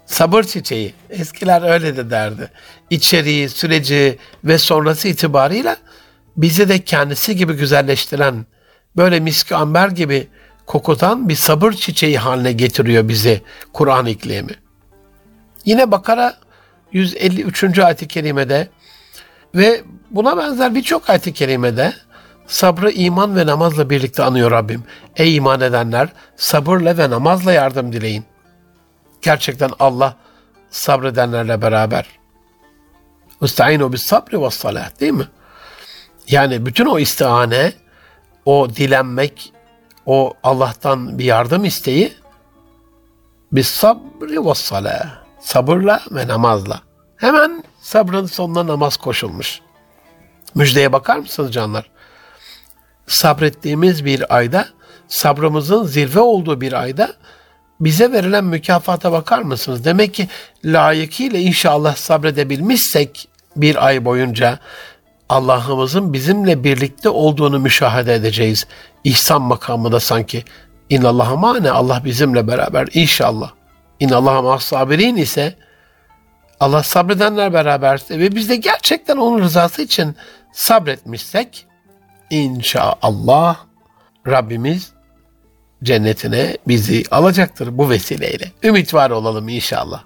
Sabır 0.07 0.43
çiçeği. 0.43 0.95
Eskiler 1.11 1.73
öyle 1.73 1.97
de 1.97 2.11
derdi. 2.11 2.51
İçeriği, 2.90 3.49
süreci 3.49 4.19
ve 4.45 4.59
sonrası 4.59 5.09
itibarıyla 5.09 5.77
bizi 6.37 6.69
de 6.69 6.85
kendisi 6.85 7.37
gibi 7.37 7.53
güzelleştiren, 7.53 8.47
böyle 8.97 9.21
miski 9.21 9.55
amber 9.55 9.88
gibi 9.88 10.29
kokutan 10.67 11.29
bir 11.29 11.35
sabır 11.35 11.73
çiçeği 11.73 12.19
haline 12.19 12.53
getiriyor 12.53 13.09
bizi 13.09 13.43
Kur'an 13.73 14.07
iklimi. 14.07 14.53
Yine 15.64 15.90
Bakara 15.90 16.37
153. 16.93 17.79
ayet-i 17.79 18.09
kerimede 18.09 18.69
ve 19.55 19.83
buna 20.11 20.37
benzer 20.37 20.75
birçok 20.75 21.11
ayet-i 21.11 21.33
kerimede 21.33 21.93
sabrı 22.47 22.90
iman 22.90 23.37
ve 23.37 23.47
namazla 23.47 23.90
birlikte 23.90 24.23
anıyor 24.23 24.51
Rabbim. 24.51 24.85
Ey 25.17 25.37
iman 25.37 25.61
edenler 25.61 26.09
sabırla 26.37 26.99
ve 26.99 27.11
namazla 27.11 27.53
yardım 27.53 27.93
dileyin. 27.93 28.25
Gerçekten 29.25 29.71
Allah 29.79 30.17
sabredenlerle 30.71 31.63
beraber. 31.63 32.07
Usta'inu 33.41 33.93
bis 33.93 34.03
sabri 34.03 34.43
ve 34.43 34.51
salat 34.51 35.01
değil 35.01 35.13
mi? 35.13 35.29
Yani 36.29 36.67
bütün 36.67 36.87
o 36.87 36.99
istihane, 36.99 37.73
o 38.45 38.69
dilenmek, 38.77 39.53
o 40.07 40.35
Allah'tan 40.43 41.19
bir 41.19 41.25
yardım 41.25 41.65
isteği 41.65 42.15
bis 43.53 43.69
sabri 43.69 44.47
ve 44.47 44.55
salat. 44.55 45.07
Sabırla 45.41 46.01
ve 46.11 46.29
namazla. 46.29 46.81
Hemen 47.17 47.65
sabrın 47.81 48.27
sonuna 48.27 48.67
namaz 48.67 48.97
koşulmuş. 48.97 49.61
Müjdeye 50.55 50.93
bakar 50.93 51.17
mısınız 51.17 51.53
canlar? 51.53 51.91
Sabrettiğimiz 53.07 54.05
bir 54.05 54.37
ayda, 54.37 54.69
sabrımızın 55.09 55.85
zirve 55.85 56.21
olduğu 56.21 56.61
bir 56.61 56.73
ayda 56.73 57.15
bize 57.81 58.13
verilen 58.13 58.45
mükafata 58.45 59.13
bakar 59.13 59.39
mısınız? 59.39 59.85
Demek 59.85 60.15
ki 60.15 60.29
layıkıyla 60.65 61.39
inşallah 61.39 61.97
sabredebilmişsek 61.97 63.29
bir 63.57 63.87
ay 63.87 64.05
boyunca 64.05 64.59
Allah'ımızın 65.29 66.13
bizimle 66.13 66.65
birlikte 66.65 67.09
olduğunu 67.09 67.59
müşahede 67.59 68.15
edeceğiz. 68.15 68.67
İhsan 69.05 69.43
makamında 69.43 70.01
sanki. 70.01 70.45
İnnallâhe 70.91 71.35
mâne 71.35 71.71
Allah 71.71 72.03
bizimle 72.05 72.49
beraber 72.49 72.89
inşallah. 72.95 73.51
İnnallâhe 74.01 74.41
mâsabirin 74.41 75.17
ise 75.17 75.55
Allah 76.61 76.83
sabredenler 76.83 77.53
beraberse 77.53 78.19
ve 78.19 78.35
biz 78.35 78.49
de 78.49 78.57
gerçekten 78.57 79.17
onun 79.17 79.41
rızası 79.41 79.83
için 79.83 80.17
sabretmişsek 80.53 81.67
inşallah 82.31 83.57
Rabbimiz 84.27 84.93
cennetine 85.85 86.57
bizi 86.68 87.03
alacaktır 87.11 87.79
bu 87.79 87.90
vesileyle. 87.90 88.53
Ümit 88.62 88.94
var 88.94 89.11
olalım 89.11 89.49
inşallah. 89.49 90.05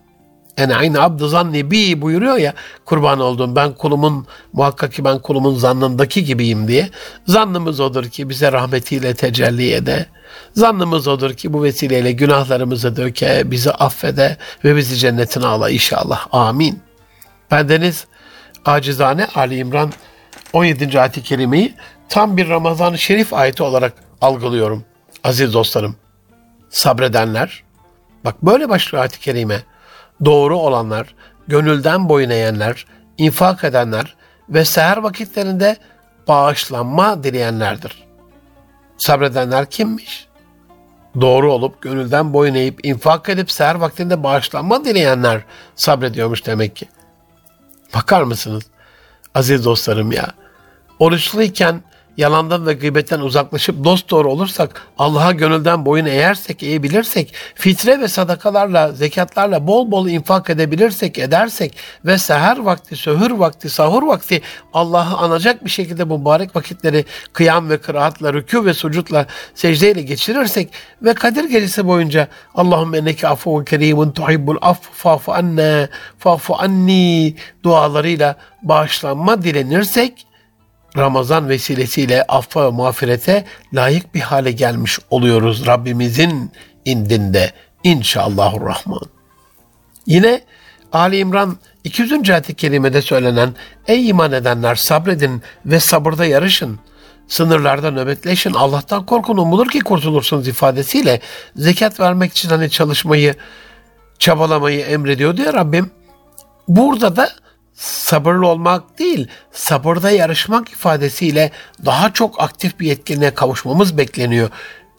En 0.56 0.70
aynı 0.70 1.02
abdü 1.02 1.28
zanni 1.28 1.70
buyuruyor 2.00 2.36
ya 2.36 2.54
kurban 2.84 3.20
oldum 3.20 3.56
ben 3.56 3.72
kulumun 3.72 4.26
muhakkak 4.52 4.92
ki 4.92 5.04
ben 5.04 5.18
kulumun 5.18 5.54
zannındaki 5.54 6.24
gibiyim 6.24 6.68
diye. 6.68 6.90
Zannımız 7.26 7.80
odur 7.80 8.04
ki 8.04 8.28
bize 8.28 8.52
rahmetiyle 8.52 9.14
tecelli 9.14 9.72
ede. 9.72 10.06
Zannımız 10.54 11.08
odur 11.08 11.34
ki 11.34 11.52
bu 11.52 11.62
vesileyle 11.62 12.12
günahlarımızı 12.12 12.96
döke, 12.96 13.50
bizi 13.50 13.70
affede 13.70 14.36
ve 14.64 14.76
bizi 14.76 14.96
cennetine 14.96 15.46
ala 15.46 15.70
inşallah. 15.70 16.26
Amin. 16.32 16.80
Bendeniz 17.50 18.06
acizane 18.64 19.26
Ali 19.34 19.56
İmran 19.56 19.92
17. 20.52 21.00
ayet-i 21.00 21.22
kerimeyi 21.22 21.74
tam 22.08 22.36
bir 22.36 22.48
Ramazan-ı 22.48 22.98
Şerif 22.98 23.34
ayeti 23.34 23.62
olarak 23.62 23.92
algılıyorum 24.20 24.84
aziz 25.24 25.54
dostlarım. 25.54 25.96
Sabredenler, 26.70 27.64
bak 28.24 28.42
böyle 28.42 28.68
başlıyor 28.68 29.02
ayet-i 29.02 29.20
kerime 29.20 29.62
doğru 30.24 30.56
olanlar, 30.56 31.14
gönülden 31.48 32.08
boyun 32.08 32.30
eğenler, 32.30 32.86
infak 33.18 33.64
edenler 33.64 34.16
ve 34.48 34.64
seher 34.64 34.96
vakitlerinde 34.96 35.76
bağışlanma 36.28 37.24
dileyenlerdir. 37.24 38.04
Sabredenler 38.98 39.70
kimmiş? 39.70 40.28
Doğru 41.20 41.52
olup 41.52 41.82
gönülden 41.82 42.32
boyun 42.32 42.54
eğip 42.54 42.86
infak 42.86 43.28
edip 43.28 43.50
seher 43.50 43.74
vaktinde 43.74 44.22
bağışlanma 44.22 44.84
dileyenler 44.84 45.42
sabrediyormuş 45.76 46.46
demek 46.46 46.76
ki. 46.76 46.88
Bakar 47.94 48.22
mısınız? 48.22 48.62
Aziz 49.34 49.64
dostlarım 49.64 50.12
ya. 50.12 50.32
Oruçluyken 50.98 51.82
yalandan 52.18 52.66
ve 52.66 52.72
gıybetten 52.72 53.20
uzaklaşıp 53.20 53.84
dost 53.84 54.10
doğru 54.10 54.30
olursak, 54.32 54.82
Allah'a 54.98 55.32
gönülden 55.32 55.86
boyun 55.86 56.06
eğersek, 56.06 56.62
eğebilirsek, 56.62 57.34
fitre 57.54 58.00
ve 58.00 58.08
sadakalarla, 58.08 58.92
zekatlarla 58.92 59.66
bol 59.66 59.90
bol 59.90 60.08
infak 60.08 60.50
edebilirsek, 60.50 61.18
edersek 61.18 61.76
ve 62.04 62.18
seher 62.18 62.58
vakti, 62.58 62.96
söhür 62.96 63.30
vakti, 63.30 63.70
sahur 63.70 64.02
vakti 64.02 64.42
Allah'ı 64.72 65.16
anacak 65.16 65.64
bir 65.64 65.70
şekilde 65.70 66.04
mübarek 66.04 66.56
vakitleri 66.56 67.04
kıyam 67.32 67.70
ve 67.70 67.78
kıraatla, 67.78 68.30
rükû 68.30 68.64
ve 68.64 68.74
sucutla, 68.74 69.26
secdeyle 69.54 70.02
geçirirsek 70.02 70.68
ve 71.02 71.14
Kadir 71.14 71.44
gecesi 71.44 71.86
boyunca 71.86 72.28
Allahümme 72.54 72.98
enneke 72.98 73.28
afuvun 73.28 73.64
kerimun 73.64 74.10
tuhibbul 74.10 74.56
aff 74.60 74.80
fafu 74.92 75.32
anne, 75.32 75.88
fafu 76.18 76.56
anni 76.58 77.36
dualarıyla 77.64 78.36
bağışlanma 78.62 79.42
dilenirsek 79.42 80.27
Ramazan 80.96 81.48
vesilesiyle 81.48 82.24
affa 82.28 82.66
ve 82.66 82.70
mağfirete 82.70 83.44
layık 83.74 84.14
bir 84.14 84.20
hale 84.20 84.52
gelmiş 84.52 84.98
oluyoruz 85.10 85.66
Rabbimizin 85.66 86.50
indinde 86.84 87.52
inşallahurrahman. 87.84 89.02
Yine 90.06 90.40
Ali 90.92 91.18
İmran 91.18 91.56
200. 91.84 92.30
ayet-i 92.30 92.54
kerimede 92.54 93.02
söylenen 93.02 93.54
Ey 93.86 94.08
iman 94.08 94.32
edenler 94.32 94.74
sabredin 94.74 95.42
ve 95.66 95.80
sabırda 95.80 96.24
yarışın. 96.24 96.78
Sınırlarda 97.28 97.90
nöbetleşin. 97.90 98.54
Allah'tan 98.54 99.06
korkun 99.06 99.36
umulur 99.36 99.68
ki 99.68 99.80
kurtulursunuz 99.80 100.48
ifadesiyle 100.48 101.20
zekat 101.56 102.00
vermek 102.00 102.32
için 102.32 102.48
hani 102.48 102.70
çalışmayı, 102.70 103.34
çabalamayı 104.18 104.80
emrediyor 104.80 105.38
ya 105.38 105.52
Rabbim. 105.52 105.90
Burada 106.68 107.16
da 107.16 107.30
sabırlı 107.78 108.46
olmak 108.46 108.98
değil, 108.98 109.28
sabırda 109.52 110.10
yarışmak 110.10 110.68
ifadesiyle 110.68 111.52
daha 111.84 112.12
çok 112.12 112.42
aktif 112.42 112.80
bir 112.80 112.92
etkinliğe 112.92 113.34
kavuşmamız 113.34 113.98
bekleniyor 113.98 114.50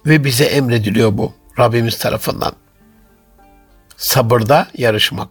ve 0.06 0.24
bize 0.24 0.46
emrediliyor 0.46 1.18
bu 1.18 1.34
Rabbimiz 1.60 1.98
tarafından. 1.98 2.54
Sabırda 3.98 4.68
yarışmak. 4.78 5.30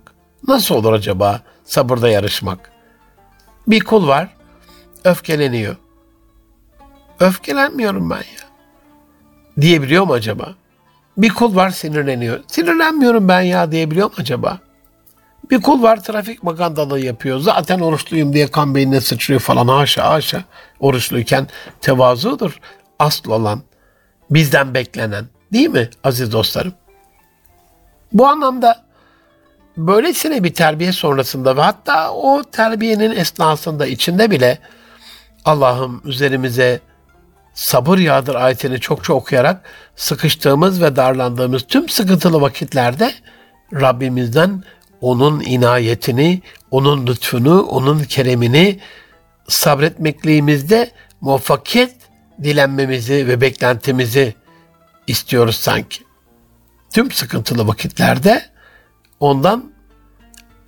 Nasıl 0.49 0.75
olur 0.75 0.93
acaba 0.93 1.41
sabırda 1.65 2.09
yarışmak? 2.09 2.71
Bir 3.67 3.81
kul 3.81 4.09
var, 4.09 4.29
öfkeleniyor. 5.05 5.77
Öfkelenmiyorum 7.21 8.11
ben 8.11 8.17
ya. 8.17 8.49
Diyebiliyor 9.61 10.05
mu 10.05 10.13
acaba? 10.13 10.55
Bir 11.17 11.29
kul 11.29 11.57
var 11.57 11.71
sinirleniyor. 11.71 12.41
Sinirlenmiyorum 12.47 13.29
ben 13.29 13.41
ya 13.41 13.73
diyebiliyor 13.73 14.07
mu 14.07 14.15
acaba? 14.19 14.59
Bir 15.51 15.61
kul 15.61 15.83
var 15.83 16.05
trafik 16.05 16.43
magandalığı 16.43 17.01
yapıyor. 17.01 17.39
Zaten 17.39 17.81
oruçluyum 17.81 18.33
diye 18.33 18.47
kan 18.47 18.75
beynine 18.75 19.01
sıçrıyor 19.01 19.41
falan 19.41 19.69
haşa 19.69 20.11
haşa. 20.11 20.45
Oruçluyken 20.81 21.47
tevazudur. 21.81 22.61
Asıl 22.99 23.31
olan, 23.31 23.63
bizden 24.31 24.75
beklenen. 24.75 25.25
Değil 25.53 25.69
mi 25.69 25.91
aziz 26.05 26.33
dostlarım? 26.33 26.73
Bu 28.13 28.27
anlamda 28.27 28.85
böylesine 29.77 30.45
bir 30.45 30.55
terbiye 30.55 30.93
sonrasında 30.93 31.57
ve 31.57 31.61
hatta 31.61 32.13
o 32.13 32.43
terbiyenin 32.43 33.11
esnasında 33.11 33.87
içinde 33.87 34.31
bile 34.31 34.59
Allah'ım 35.45 36.03
üzerimize 36.05 36.81
sabır 37.55 37.99
yağdır 37.99 38.35
ayetini 38.35 38.81
çokça 38.81 39.13
okuyarak 39.13 39.61
sıkıştığımız 39.97 40.83
ve 40.83 40.97
darlandığımız 40.97 41.63
tüm 41.63 41.89
sıkıntılı 41.89 42.41
vakitlerde 42.41 43.13
Rabbimizden 43.73 44.63
onun 45.01 45.41
inayetini, 45.41 46.43
onun 46.71 47.07
lütfunu, 47.07 47.63
onun 47.63 48.05
keremini 48.05 48.81
sabretmekliğimizde 49.49 50.91
muvaffakiyet 51.21 51.97
dilenmemizi 52.43 53.29
ve 53.29 53.41
beklentimizi 53.41 54.35
istiyoruz 55.07 55.57
sanki. 55.57 56.05
Tüm 56.93 57.11
sıkıntılı 57.11 57.69
vakitlerde 57.69 58.43
ondan 59.21 59.73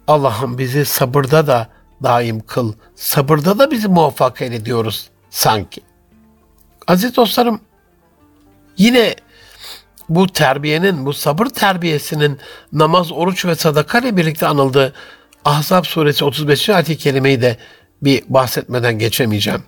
Allah'ım 0.07 0.59
bizi 0.59 0.85
sabırda 0.85 1.47
da 1.47 1.69
daim 2.03 2.40
kıl, 2.40 2.73
sabırda 2.95 3.59
da 3.59 3.71
bizi 3.71 3.88
muvaffak 3.88 4.43
ediyoruz 4.43 5.11
sanki. 5.31 5.81
Aziz 6.87 7.16
dostlarım, 7.16 7.61
yine 8.77 9.14
bu 10.11 10.27
terbiyenin, 10.27 11.07
bu 11.07 11.12
sabır 11.12 11.46
terbiyesinin 11.46 12.38
namaz, 12.73 13.12
oruç 13.12 13.44
ve 13.44 13.55
sadaka 13.55 13.99
ile 13.99 14.16
birlikte 14.16 14.46
anıldığı 14.46 14.92
Ahzab 15.44 15.85
suresi 15.85 16.25
35. 16.25 16.70
ayet-i 16.70 16.96
kerimeyi 16.96 17.42
de 17.42 17.57
bir 18.03 18.25
bahsetmeden 18.29 18.99
geçemeyeceğim. 18.99 19.62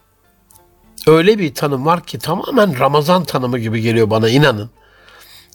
Öyle 1.06 1.38
bir 1.38 1.54
tanım 1.54 1.86
var 1.86 2.04
ki 2.04 2.18
tamamen 2.18 2.78
Ramazan 2.78 3.24
tanımı 3.24 3.58
gibi 3.58 3.80
geliyor 3.80 4.10
bana 4.10 4.28
inanın. 4.28 4.70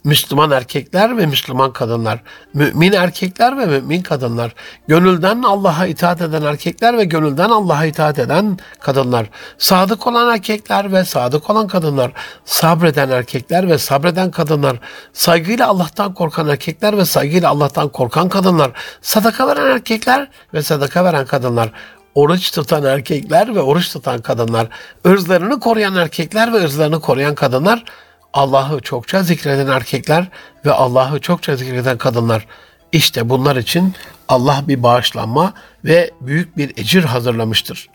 Müslüman 0.04 0.50
erkekler 0.50 1.16
ve 1.16 1.26
Müslüman 1.26 1.72
kadınlar, 1.72 2.22
mümin 2.54 2.92
erkekler 2.92 3.58
ve 3.58 3.66
mümin 3.66 4.02
kadınlar, 4.02 4.54
gönülden 4.88 5.42
Allah'a 5.42 5.86
itaat 5.86 6.20
eden 6.20 6.42
erkekler 6.42 6.98
ve 6.98 7.04
gönülden 7.04 7.48
Allah'a 7.48 7.84
itaat 7.84 8.18
eden 8.18 8.58
kadınlar, 8.80 9.26
sadık 9.58 10.06
olan 10.06 10.34
erkekler 10.34 10.92
ve 10.92 11.04
sadık 11.04 11.50
olan 11.50 11.66
kadınlar, 11.66 12.12
sabreden 12.44 13.10
erkekler 13.10 13.68
ve 13.68 13.78
sabreden 13.78 14.30
kadınlar, 14.30 14.76
saygıyla 15.12 15.68
Allah'tan 15.68 16.14
korkan 16.14 16.48
erkekler 16.48 16.98
ve 16.98 17.04
saygıyla 17.04 17.50
Allah'tan 17.50 17.88
korkan 17.88 18.28
kadınlar, 18.28 18.70
sadaka 19.02 19.46
veren 19.48 19.70
erkekler 19.70 20.30
ve 20.54 20.62
sadaka 20.62 21.04
veren 21.04 21.26
kadınlar, 21.26 21.72
oruç 22.14 22.50
tutan 22.50 22.84
erkekler 22.84 23.54
ve 23.54 23.60
oruç 23.60 23.92
tutan 23.92 24.18
kadınlar, 24.18 24.68
ırzlarını 25.06 25.60
koruyan 25.60 25.94
erkekler 25.94 26.52
ve 26.52 26.64
ırzlarını 26.64 27.00
koruyan 27.00 27.34
kadınlar, 27.34 27.84
Allah'ı 28.32 28.80
çokça 28.80 29.22
zikreden 29.22 29.66
erkekler 29.66 30.28
ve 30.64 30.72
Allah'ı 30.72 31.20
çokça 31.20 31.56
zikreden 31.56 31.98
kadınlar. 31.98 32.46
İşte 32.92 33.28
bunlar 33.28 33.56
için 33.56 33.94
Allah 34.28 34.64
bir 34.68 34.82
bağışlanma 34.82 35.52
ve 35.84 36.10
büyük 36.20 36.56
bir 36.56 36.70
ecir 36.76 37.04
hazırlamıştır. 37.04 37.88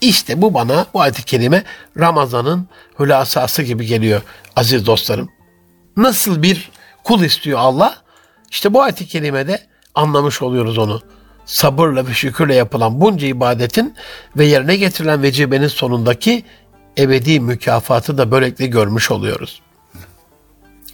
İşte 0.00 0.42
bu 0.42 0.54
bana 0.54 0.86
bu 0.94 1.00
ayet-i 1.00 1.24
kerime 1.24 1.64
Ramazan'ın 1.98 2.68
hülasası 2.98 3.62
gibi 3.62 3.86
geliyor 3.86 4.22
aziz 4.56 4.86
dostlarım. 4.86 5.28
Nasıl 5.96 6.42
bir 6.42 6.70
kul 7.04 7.22
istiyor 7.22 7.58
Allah? 7.58 7.96
İşte 8.50 8.74
bu 8.74 8.82
ayet-i 8.82 9.06
kerimede 9.06 9.60
anlamış 9.94 10.42
oluyoruz 10.42 10.78
onu. 10.78 11.00
Sabırla 11.44 12.06
ve 12.06 12.14
şükürle 12.14 12.54
yapılan 12.54 13.00
bunca 13.00 13.26
ibadetin 13.26 13.94
ve 14.36 14.46
yerine 14.46 14.76
getirilen 14.76 15.22
vecibenin 15.22 15.68
sonundaki 15.68 16.44
ebedi 16.98 17.40
mükafatı 17.40 18.18
da 18.18 18.30
böylelikle 18.30 18.66
görmüş 18.66 19.10
oluyoruz. 19.10 19.62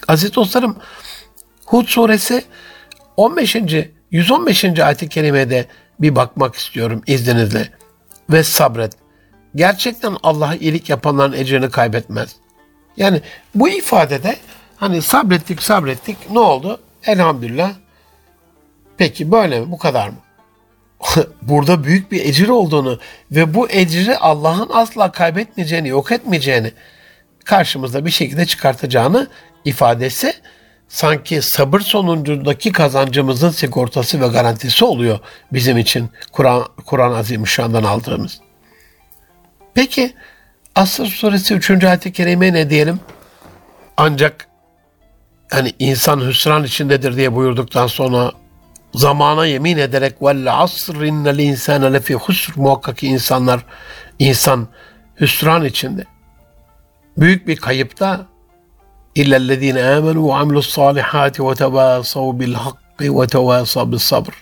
Aziz 0.08 0.34
dostlarım, 0.34 0.76
Hud 1.64 1.86
suresi 1.86 2.44
15. 3.16 3.56
115. 4.10 4.64
ayet-i 4.64 5.08
kerimede 5.08 5.66
bir 6.00 6.16
bakmak 6.16 6.54
istiyorum 6.54 7.02
izninizle. 7.06 7.68
Ve 8.30 8.42
sabret. 8.42 8.92
Gerçekten 9.54 10.16
Allah'a 10.22 10.54
iyilik 10.54 10.90
yapanların 10.90 11.32
ecrini 11.32 11.70
kaybetmez. 11.70 12.36
Yani 12.96 13.20
bu 13.54 13.68
ifadede 13.68 14.36
hani 14.76 15.02
sabrettik 15.02 15.62
sabrettik 15.62 16.30
ne 16.30 16.38
oldu? 16.38 16.80
Elhamdülillah. 17.06 17.72
Peki 18.96 19.32
böyle 19.32 19.60
mi? 19.60 19.70
Bu 19.70 19.78
kadar 19.78 20.08
mı? 20.08 20.16
burada 21.42 21.84
büyük 21.84 22.12
bir 22.12 22.24
ecir 22.24 22.48
olduğunu 22.48 22.98
ve 23.30 23.54
bu 23.54 23.70
ecri 23.70 24.18
Allah'ın 24.18 24.70
asla 24.72 25.12
kaybetmeyeceğini, 25.12 25.88
yok 25.88 26.12
etmeyeceğini 26.12 26.72
karşımızda 27.44 28.06
bir 28.06 28.10
şekilde 28.10 28.46
çıkartacağını 28.46 29.28
ifadesi 29.64 30.34
sanki 30.88 31.42
sabır 31.42 31.80
sonucundaki 31.80 32.72
kazancımızın 32.72 33.50
sigortası 33.50 34.20
ve 34.20 34.26
garantisi 34.26 34.84
oluyor 34.84 35.18
bizim 35.52 35.78
için 35.78 36.10
Kur'an 36.32 36.64
Kur'an 36.86 37.12
Azimüşşan'dan 37.12 37.82
aldığımız. 37.82 38.40
Peki 39.74 40.14
Asr 40.74 41.04
suresi 41.04 41.54
3. 41.54 41.84
ayet-i 41.84 42.12
kerime 42.12 42.52
ne 42.52 42.70
diyelim? 42.70 43.00
Ancak 43.96 44.48
hani 45.50 45.72
insan 45.78 46.20
hüsran 46.20 46.64
içindedir 46.64 47.16
diye 47.16 47.34
buyurduktan 47.34 47.86
sonra 47.86 48.32
zamana 48.94 49.46
yemin 49.46 49.78
ederek 49.78 50.22
vel 50.22 50.62
asr 50.62 50.94
innel 50.94 51.38
insane 51.38 51.92
lefi 51.92 52.14
husr 52.14 52.52
muhakkak 52.56 53.02
insanlar 53.02 53.60
insan 54.18 54.68
hüsran 55.20 55.64
içinde. 55.64 56.04
Büyük 57.18 57.48
bir 57.48 57.56
kayıpta 57.56 58.26
illellezine 59.14 59.84
amenu 59.84 60.28
ve 60.28 60.34
amilus 60.34 60.70
salihati 60.70 61.46
ve 61.46 61.54
tevasav 61.54 62.38
bil 62.38 62.54
hakki 62.54 63.18
ve 63.20 63.26
tevasav 63.26 63.92
bil 63.92 63.98
sabr. 63.98 64.32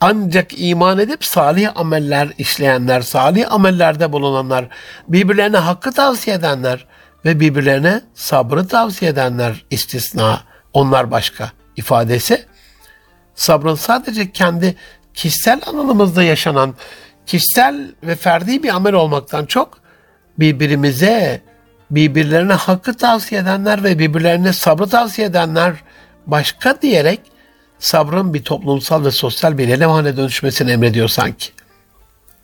Ancak 0.00 0.50
iman 0.56 0.98
edip 0.98 1.24
salih 1.24 1.76
ameller 1.76 2.28
işleyenler, 2.38 3.00
salih 3.00 3.52
amellerde 3.52 4.12
bulunanlar, 4.12 4.68
birbirlerine 5.08 5.56
hakkı 5.56 5.92
tavsiye 5.92 6.36
edenler 6.36 6.86
ve 7.24 7.40
birbirlerine 7.40 8.00
sabrı 8.14 8.68
tavsiye 8.68 9.10
edenler 9.10 9.64
istisna, 9.70 10.40
onlar 10.72 11.10
başka 11.10 11.50
ifadesi 11.76 12.46
sabrın 13.42 13.74
sadece 13.74 14.32
kendi 14.32 14.76
kişisel 15.14 15.60
alanımızda 15.66 16.22
yaşanan 16.22 16.74
kişisel 17.26 17.94
ve 18.02 18.16
ferdi 18.16 18.62
bir 18.62 18.68
amel 18.68 18.94
olmaktan 18.94 19.46
çok 19.46 19.78
birbirimize, 20.38 21.42
birbirlerine 21.90 22.52
hakkı 22.52 22.96
tavsiye 22.96 23.40
edenler 23.40 23.84
ve 23.84 23.98
birbirlerine 23.98 24.52
sabrı 24.52 24.88
tavsiye 24.88 25.26
edenler 25.26 25.74
başka 26.26 26.82
diyerek 26.82 27.20
sabrın 27.78 28.34
bir 28.34 28.44
toplumsal 28.44 29.04
ve 29.04 29.10
sosyal 29.10 29.58
bir 29.58 29.80
haline 29.80 30.16
dönüşmesini 30.16 30.70
emrediyor 30.70 31.08
sanki. 31.08 31.46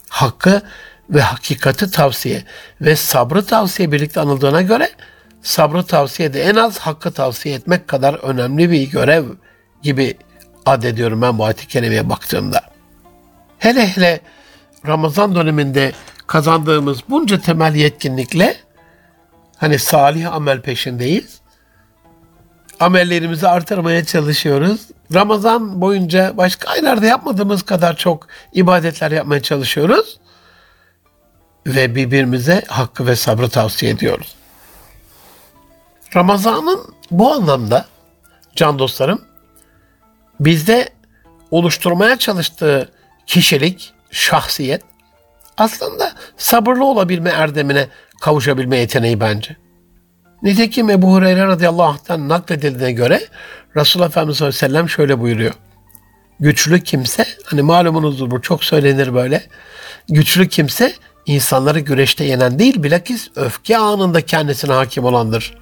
Hakkı 0.08 0.62
ve 1.10 1.20
hakikati 1.20 1.90
tavsiye 1.90 2.44
ve 2.80 2.96
sabrı 2.96 3.46
tavsiye 3.46 3.92
birlikte 3.92 4.20
anıldığına 4.20 4.62
göre 4.62 4.90
sabrı 5.42 5.82
tavsiye 5.82 6.32
de 6.32 6.42
en 6.42 6.54
az 6.54 6.78
hakkı 6.78 7.12
tavsiye 7.12 7.54
etmek 7.54 7.88
kadar 7.88 8.14
önemli 8.14 8.70
bir 8.70 8.90
görev 8.90 9.24
gibi 9.82 10.16
addediyorum 10.68 11.22
ben 11.22 11.38
bu 11.38 11.44
ayet-i 11.44 11.68
kerimeye 11.68 12.08
baktığımda. 12.08 12.60
Hele 13.58 13.88
hele 13.88 14.20
Ramazan 14.86 15.34
döneminde 15.34 15.92
kazandığımız 16.26 16.98
bunca 17.08 17.40
temel 17.40 17.74
yetkinlikle 17.74 18.56
hani 19.56 19.78
salih 19.78 20.32
amel 20.32 20.60
peşindeyiz. 20.60 21.40
Amellerimizi 22.80 23.48
artırmaya 23.48 24.04
çalışıyoruz. 24.04 24.80
Ramazan 25.14 25.80
boyunca 25.80 26.36
başka 26.36 26.70
aylarda 26.70 27.06
yapmadığımız 27.06 27.62
kadar 27.62 27.96
çok 27.96 28.26
ibadetler 28.52 29.10
yapmaya 29.10 29.42
çalışıyoruz. 29.42 30.18
Ve 31.66 31.94
birbirimize 31.94 32.64
hakkı 32.68 33.06
ve 33.06 33.16
sabrı 33.16 33.48
tavsiye 33.48 33.92
ediyoruz. 33.92 34.34
Ramazan'ın 36.16 36.80
bu 37.10 37.32
anlamda 37.32 37.86
can 38.56 38.78
dostlarım 38.78 39.27
bizde 40.40 40.88
oluşturmaya 41.50 42.16
çalıştığı 42.16 42.92
kişilik, 43.26 43.94
şahsiyet 44.10 44.82
aslında 45.56 46.12
sabırlı 46.36 46.84
olabilme 46.84 47.30
erdemine 47.30 47.88
kavuşabilme 48.20 48.76
yeteneği 48.76 49.20
bence. 49.20 49.56
Nitekim 50.42 50.90
Ebu 50.90 51.12
Hureyre 51.12 51.46
radıyallahu 51.46 51.88
anh'tan 51.88 52.28
nakledildiğine 52.28 52.92
göre 52.92 53.20
Resulullah 53.76 54.08
Efendimiz 54.08 54.36
sallallahu 54.36 54.56
aleyhi 54.56 54.72
ve 54.72 54.76
sellem 54.76 54.88
şöyle 54.88 55.20
buyuruyor. 55.20 55.54
Güçlü 56.40 56.80
kimse, 56.82 57.26
hani 57.44 57.62
malumunuzdur 57.62 58.30
bu 58.30 58.42
çok 58.42 58.64
söylenir 58.64 59.14
böyle. 59.14 59.42
Güçlü 60.08 60.48
kimse 60.48 60.92
insanları 61.26 61.80
güreşte 61.80 62.24
yenen 62.24 62.58
değil 62.58 62.82
bilakis 62.82 63.28
öfke 63.36 63.78
anında 63.78 64.20
kendisine 64.20 64.72
hakim 64.72 65.04
olandır. 65.04 65.58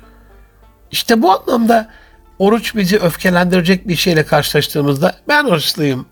İşte 0.90 1.22
bu 1.22 1.32
anlamda 1.32 1.90
oruç 2.38 2.74
bizi 2.74 2.98
öfkelendirecek 2.98 3.88
bir 3.88 3.96
şeyle 3.96 4.26
karşılaştığımızda 4.26 5.16
ben 5.28 5.44
oruçluyum 5.44 6.06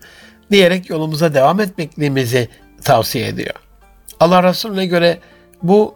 diyerek 0.51 0.89
yolumuza 0.89 1.33
devam 1.33 1.59
etmekliğimizi 1.59 2.49
tavsiye 2.83 3.27
ediyor. 3.27 3.55
Allah 4.19 4.43
Resulüne 4.43 4.85
göre 4.85 5.19
bu 5.63 5.95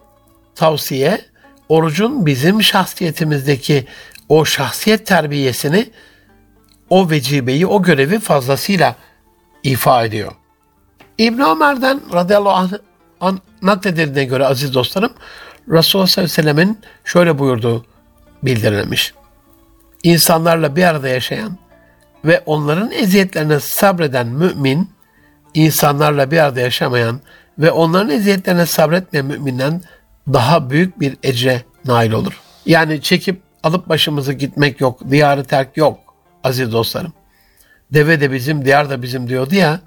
tavsiye 0.54 1.20
orucun 1.68 2.26
bizim 2.26 2.62
şahsiyetimizdeki 2.62 3.86
o 4.28 4.44
şahsiyet 4.44 5.06
terbiyesini, 5.06 5.90
o 6.90 7.10
vecibeyi, 7.10 7.66
o 7.66 7.82
görevi 7.82 8.18
fazlasıyla 8.18 8.96
ifa 9.62 10.04
ediyor. 10.04 10.32
İbn 11.18 11.40
Ömer'den 11.40 12.00
radıyallahu 12.12 12.52
anh 12.52 12.72
an, 13.20 13.40
nakledildiğine 13.62 14.24
göre 14.24 14.46
aziz 14.46 14.74
dostlarım 14.74 15.12
Resulullah 15.68 16.06
sallallahu 16.06 16.20
aleyhi 16.20 16.38
ve 16.38 16.42
sellemin 16.42 16.78
şöyle 17.04 17.38
buyurduğu 17.38 17.84
bildirilmiş. 18.42 19.14
İnsanlarla 20.02 20.76
bir 20.76 20.84
arada 20.84 21.08
yaşayan 21.08 21.58
ve 22.24 22.42
onların 22.46 22.90
eziyetlerine 22.90 23.60
sabreden 23.60 24.26
mümin, 24.26 24.90
insanlarla 25.54 26.30
bir 26.30 26.38
arada 26.38 26.60
yaşamayan 26.60 27.20
ve 27.58 27.70
onların 27.70 28.10
eziyetlerine 28.10 28.66
sabretmeyen 28.66 29.26
müminden 29.26 29.82
daha 30.32 30.70
büyük 30.70 31.00
bir 31.00 31.16
ecre 31.22 31.62
nail 31.84 32.12
olur. 32.12 32.40
Yani 32.66 33.02
çekip 33.02 33.40
alıp 33.62 33.88
başımızı 33.88 34.32
gitmek 34.32 34.80
yok, 34.80 35.00
diyarı 35.10 35.44
terk 35.44 35.76
yok 35.76 35.98
aziz 36.44 36.72
dostlarım. 36.72 37.12
Deve 37.92 38.20
de 38.20 38.32
bizim, 38.32 38.64
diyar 38.64 38.90
da 38.90 39.02
bizim 39.02 39.28
diyordu 39.28 39.54
ya 39.54 39.80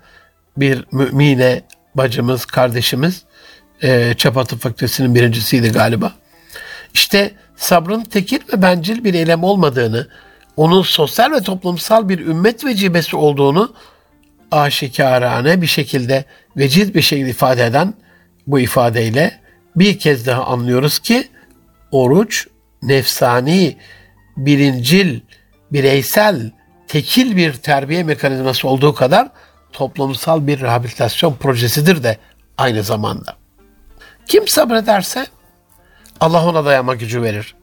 bir 0.58 0.86
mümine 0.92 1.62
bacımız, 1.96 2.46
kardeşimiz 2.46 3.24
e, 3.84 4.14
Çapatı 4.18 4.58
Fakültesi'nin 4.58 5.16
birincisiydi 5.16 5.72
galiba. 5.72 6.14
İşte 6.94 7.32
sabrın 7.56 8.04
tekil 8.04 8.40
ve 8.54 8.62
bencil 8.62 9.04
bir 9.04 9.14
eylem 9.14 9.44
olmadığını, 9.44 10.08
onun 10.58 10.82
sosyal 10.82 11.32
ve 11.32 11.42
toplumsal 11.42 12.10
bir 12.10 12.20
ümmet 12.20 12.66
vecibesi 12.66 13.16
olduğunu 13.16 13.74
aşikarane 14.52 15.62
bir 15.62 15.68
şekilde, 15.68 16.26
vecid 16.58 16.96
bir 16.96 17.02
şekilde 17.02 17.30
ifade 17.30 17.66
eden 17.66 17.94
bu 18.48 18.60
ifadeyle 18.60 19.40
bir 19.76 20.00
kez 20.00 20.28
daha 20.28 20.46
anlıyoruz 20.46 21.00
ki 21.00 21.28
oruç 21.92 22.48
nefsani, 22.82 23.78
birincil, 24.38 25.20
bireysel, 25.72 26.52
tekil 26.88 27.38
bir 27.38 27.54
terbiye 27.54 28.04
mekanizması 28.04 28.68
olduğu 28.68 28.94
kadar 28.94 29.28
toplumsal 29.72 30.48
bir 30.48 30.62
rehabilitasyon 30.62 31.36
projesidir 31.36 32.04
de 32.04 32.18
aynı 32.58 32.84
zamanda. 32.84 33.36
Kim 34.28 34.48
sabrederse 34.48 35.26
Allah 36.24 36.46
ona 36.46 36.66
dayama 36.66 36.96
gücü 36.96 37.22
verir. 37.22 37.56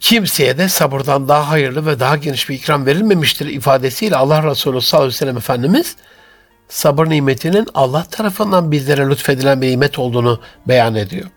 Kimseye 0.00 0.58
de 0.58 0.68
sabırdan 0.68 1.28
daha 1.28 1.48
hayırlı 1.48 1.86
ve 1.86 2.00
daha 2.00 2.16
geniş 2.16 2.48
bir 2.48 2.54
ikram 2.54 2.86
verilmemiştir 2.86 3.46
ifadesiyle 3.46 4.16
Allah 4.16 4.50
Resulü 4.50 4.80
sallallahu 4.80 5.04
aleyhi 5.04 5.14
ve 5.14 5.18
sellem 5.18 5.36
Efendimiz 5.36 5.96
sabır 6.68 7.08
nimetinin 7.10 7.68
Allah 7.74 8.04
tarafından 8.04 8.72
bizlere 8.72 9.08
lütfedilen 9.08 9.62
bir 9.62 9.70
nimet 9.70 9.98
olduğunu 9.98 10.40
beyan 10.68 10.94
ediyor. 10.94 11.28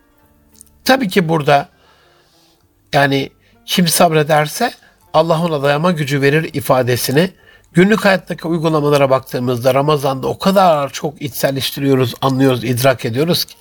Tabii 0.84 1.08
ki 1.08 1.28
burada 1.28 1.68
yani 2.92 3.30
kim 3.66 3.88
sabrederse 3.88 4.72
Allah 5.14 5.42
ona 5.44 5.62
dayama 5.62 5.92
gücü 5.92 6.22
verir 6.22 6.50
ifadesini 6.54 7.30
günlük 7.72 8.04
hayattaki 8.04 8.48
uygulamalara 8.48 9.10
baktığımızda 9.10 9.74
Ramazan'da 9.74 10.28
o 10.28 10.38
kadar 10.38 10.92
çok 10.92 11.22
içselleştiriyoruz, 11.22 12.14
anlıyoruz, 12.20 12.64
idrak 12.64 13.04
ediyoruz 13.04 13.44
ki. 13.44 13.54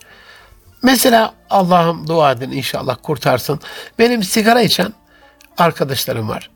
Mesela 0.86 1.34
Allah'ım 1.50 2.08
dua 2.08 2.32
edin 2.32 2.52
inşallah 2.52 2.98
kurtarsın. 3.04 3.60
Benim 4.00 4.24
sigara 4.24 4.62
içen 4.62 4.94
arkadaşlarım 5.58 6.30
var. 6.30 6.50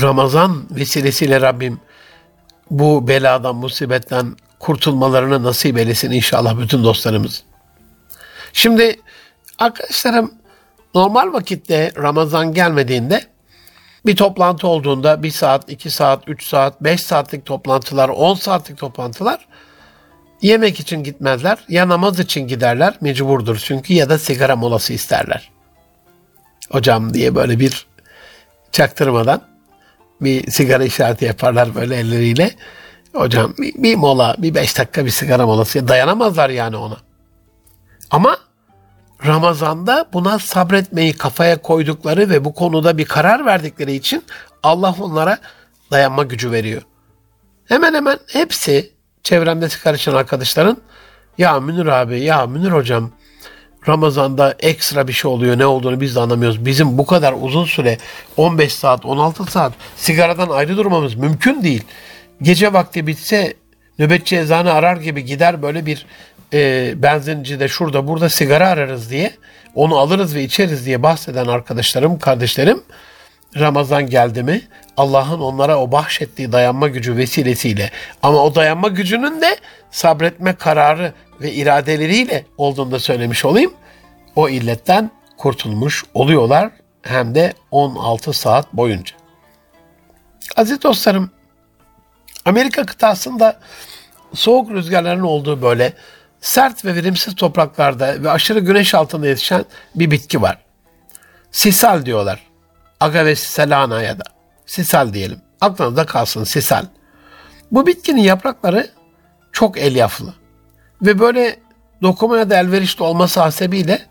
Ramazan 0.00 0.64
vesilesiyle 0.70 1.40
Rabbim 1.40 1.80
bu 2.70 3.08
beladan, 3.08 3.56
musibetten 3.56 4.36
kurtulmalarını 4.58 5.42
nasip 5.42 5.78
eylesin 5.78 6.10
inşallah 6.10 6.58
bütün 6.58 6.84
dostlarımız. 6.84 7.42
Şimdi 8.52 9.00
arkadaşlarım 9.58 10.34
normal 10.94 11.32
vakitte 11.32 11.92
Ramazan 11.96 12.54
gelmediğinde 12.54 13.26
bir 14.06 14.16
toplantı 14.16 14.68
olduğunda 14.68 15.22
bir 15.22 15.30
saat, 15.30 15.70
iki 15.70 15.90
saat, 15.90 16.28
üç 16.28 16.48
saat, 16.48 16.80
beş 16.80 17.00
saatlik 17.00 17.46
toplantılar, 17.46 18.08
on 18.08 18.34
saatlik 18.34 18.78
toplantılar 18.78 19.46
yemek 20.42 20.80
için 20.80 21.04
gitmezler. 21.04 21.58
Ya 21.68 21.88
namaz 21.88 22.20
için 22.20 22.46
giderler 22.48 22.94
mecburdur 23.00 23.56
çünkü 23.56 23.94
ya 23.94 24.08
da 24.08 24.18
sigara 24.18 24.56
molası 24.56 24.92
isterler. 24.92 25.50
Hocam 26.70 27.14
diye 27.14 27.34
böyle 27.34 27.58
bir 27.58 27.86
çaktırmadan 28.72 29.42
bir 30.20 30.50
sigara 30.50 30.84
işareti 30.84 31.24
yaparlar 31.24 31.74
böyle 31.74 31.96
elleriyle. 31.96 32.50
Hocam 33.12 33.54
bir, 33.58 33.82
bir 33.82 33.96
mola, 33.96 34.36
bir 34.38 34.54
beş 34.54 34.78
dakika 34.78 35.04
bir 35.04 35.10
sigara 35.10 35.46
molası. 35.46 35.88
Dayanamazlar 35.88 36.50
yani 36.50 36.76
ona. 36.76 36.96
Ama 38.10 38.36
Ramazan'da 39.26 40.08
buna 40.12 40.38
sabretmeyi 40.38 41.12
kafaya 41.12 41.62
koydukları 41.62 42.30
ve 42.30 42.44
bu 42.44 42.54
konuda 42.54 42.98
bir 42.98 43.04
karar 43.04 43.46
verdikleri 43.46 43.94
için 43.94 44.24
Allah 44.62 44.94
onlara 45.00 45.38
dayanma 45.90 46.22
gücü 46.22 46.52
veriyor. 46.52 46.82
Hemen 47.64 47.94
hemen 47.94 48.18
hepsi 48.26 48.92
çevremde 49.22 49.68
karışan 49.68 50.14
arkadaşların 50.14 50.76
ya 51.38 51.60
Münir 51.60 51.86
abi, 51.86 52.20
ya 52.20 52.46
Münir 52.46 52.70
hocam 52.70 53.10
Ramazan'da 53.88 54.54
ekstra 54.60 55.08
bir 55.08 55.12
şey 55.12 55.30
oluyor. 55.30 55.58
Ne 55.58 55.66
olduğunu 55.66 56.00
biz 56.00 56.16
de 56.16 56.20
anlamıyoruz. 56.20 56.66
Bizim 56.66 56.98
bu 56.98 57.06
kadar 57.06 57.34
uzun 57.40 57.64
süre 57.64 57.98
15 58.36 58.72
saat, 58.72 59.04
16 59.04 59.44
saat 59.44 59.72
sigaradan 59.96 60.48
ayrı 60.48 60.76
durmamız 60.76 61.14
mümkün 61.14 61.62
değil. 61.62 61.84
Gece 62.42 62.72
vakti 62.72 63.06
bitse 63.06 63.54
nöbetçi 63.98 64.38
eczane 64.38 64.70
arar 64.70 64.96
gibi 64.96 65.24
gider 65.24 65.62
böyle 65.62 65.86
bir 65.86 66.06
e, 66.52 66.92
benzincide 67.02 67.68
şurada 67.68 68.06
burada 68.06 68.28
sigara 68.28 68.68
ararız 68.68 69.10
diye 69.10 69.32
onu 69.74 69.98
alırız 69.98 70.34
ve 70.34 70.42
içeriz 70.44 70.86
diye 70.86 71.02
bahseden 71.02 71.46
arkadaşlarım, 71.46 72.18
kardeşlerim 72.18 72.82
Ramazan 73.58 74.06
geldi 74.06 74.42
mi 74.42 74.62
Allah'ın 74.96 75.40
onlara 75.40 75.80
o 75.80 75.92
bahşettiği 75.92 76.52
dayanma 76.52 76.88
gücü 76.88 77.16
vesilesiyle 77.16 77.90
ama 78.22 78.38
o 78.38 78.54
dayanma 78.54 78.88
gücünün 78.88 79.40
de 79.40 79.56
sabretme 79.90 80.54
kararı 80.54 81.12
ve 81.40 81.52
iradeleriyle 81.52 82.46
olduğunu 82.58 82.92
da 82.92 82.98
söylemiş 82.98 83.44
olayım. 83.44 83.72
O 84.36 84.48
illetten 84.48 85.10
kurtulmuş 85.36 86.04
oluyorlar 86.14 86.70
hem 87.02 87.34
de 87.34 87.52
16 87.70 88.32
saat 88.32 88.72
boyunca. 88.72 89.16
Aziz 90.56 90.82
dostlarım, 90.82 91.30
Amerika 92.44 92.86
kıtasında 92.86 93.60
soğuk 94.34 94.70
rüzgarların 94.70 95.22
olduğu 95.22 95.62
böyle 95.62 95.92
sert 96.40 96.84
ve 96.84 96.94
verimsiz 96.94 97.34
topraklarda 97.34 98.22
ve 98.22 98.30
aşırı 98.30 98.60
güneş 98.60 98.94
altında 98.94 99.26
yetişen 99.26 99.64
bir 99.94 100.10
bitki 100.10 100.42
var. 100.42 100.58
Sisal 101.50 102.06
diyorlar. 102.06 102.51
Agave 103.02 103.36
sisalana 103.36 104.02
ya 104.02 104.18
da. 104.18 104.22
Sisal 104.66 105.12
diyelim. 105.12 105.40
Aklınızda 105.60 106.06
kalsın 106.06 106.44
sisal. 106.44 106.84
Bu 107.72 107.86
bitkinin 107.86 108.20
yaprakları 108.20 108.90
çok 109.52 109.78
elyaflı. 109.78 110.34
Ve 111.02 111.18
böyle 111.18 111.56
dokumaya 112.02 112.50
da 112.50 112.56
elverişli 112.56 113.04
olması 113.04 113.40
hasebiyle 113.40 114.02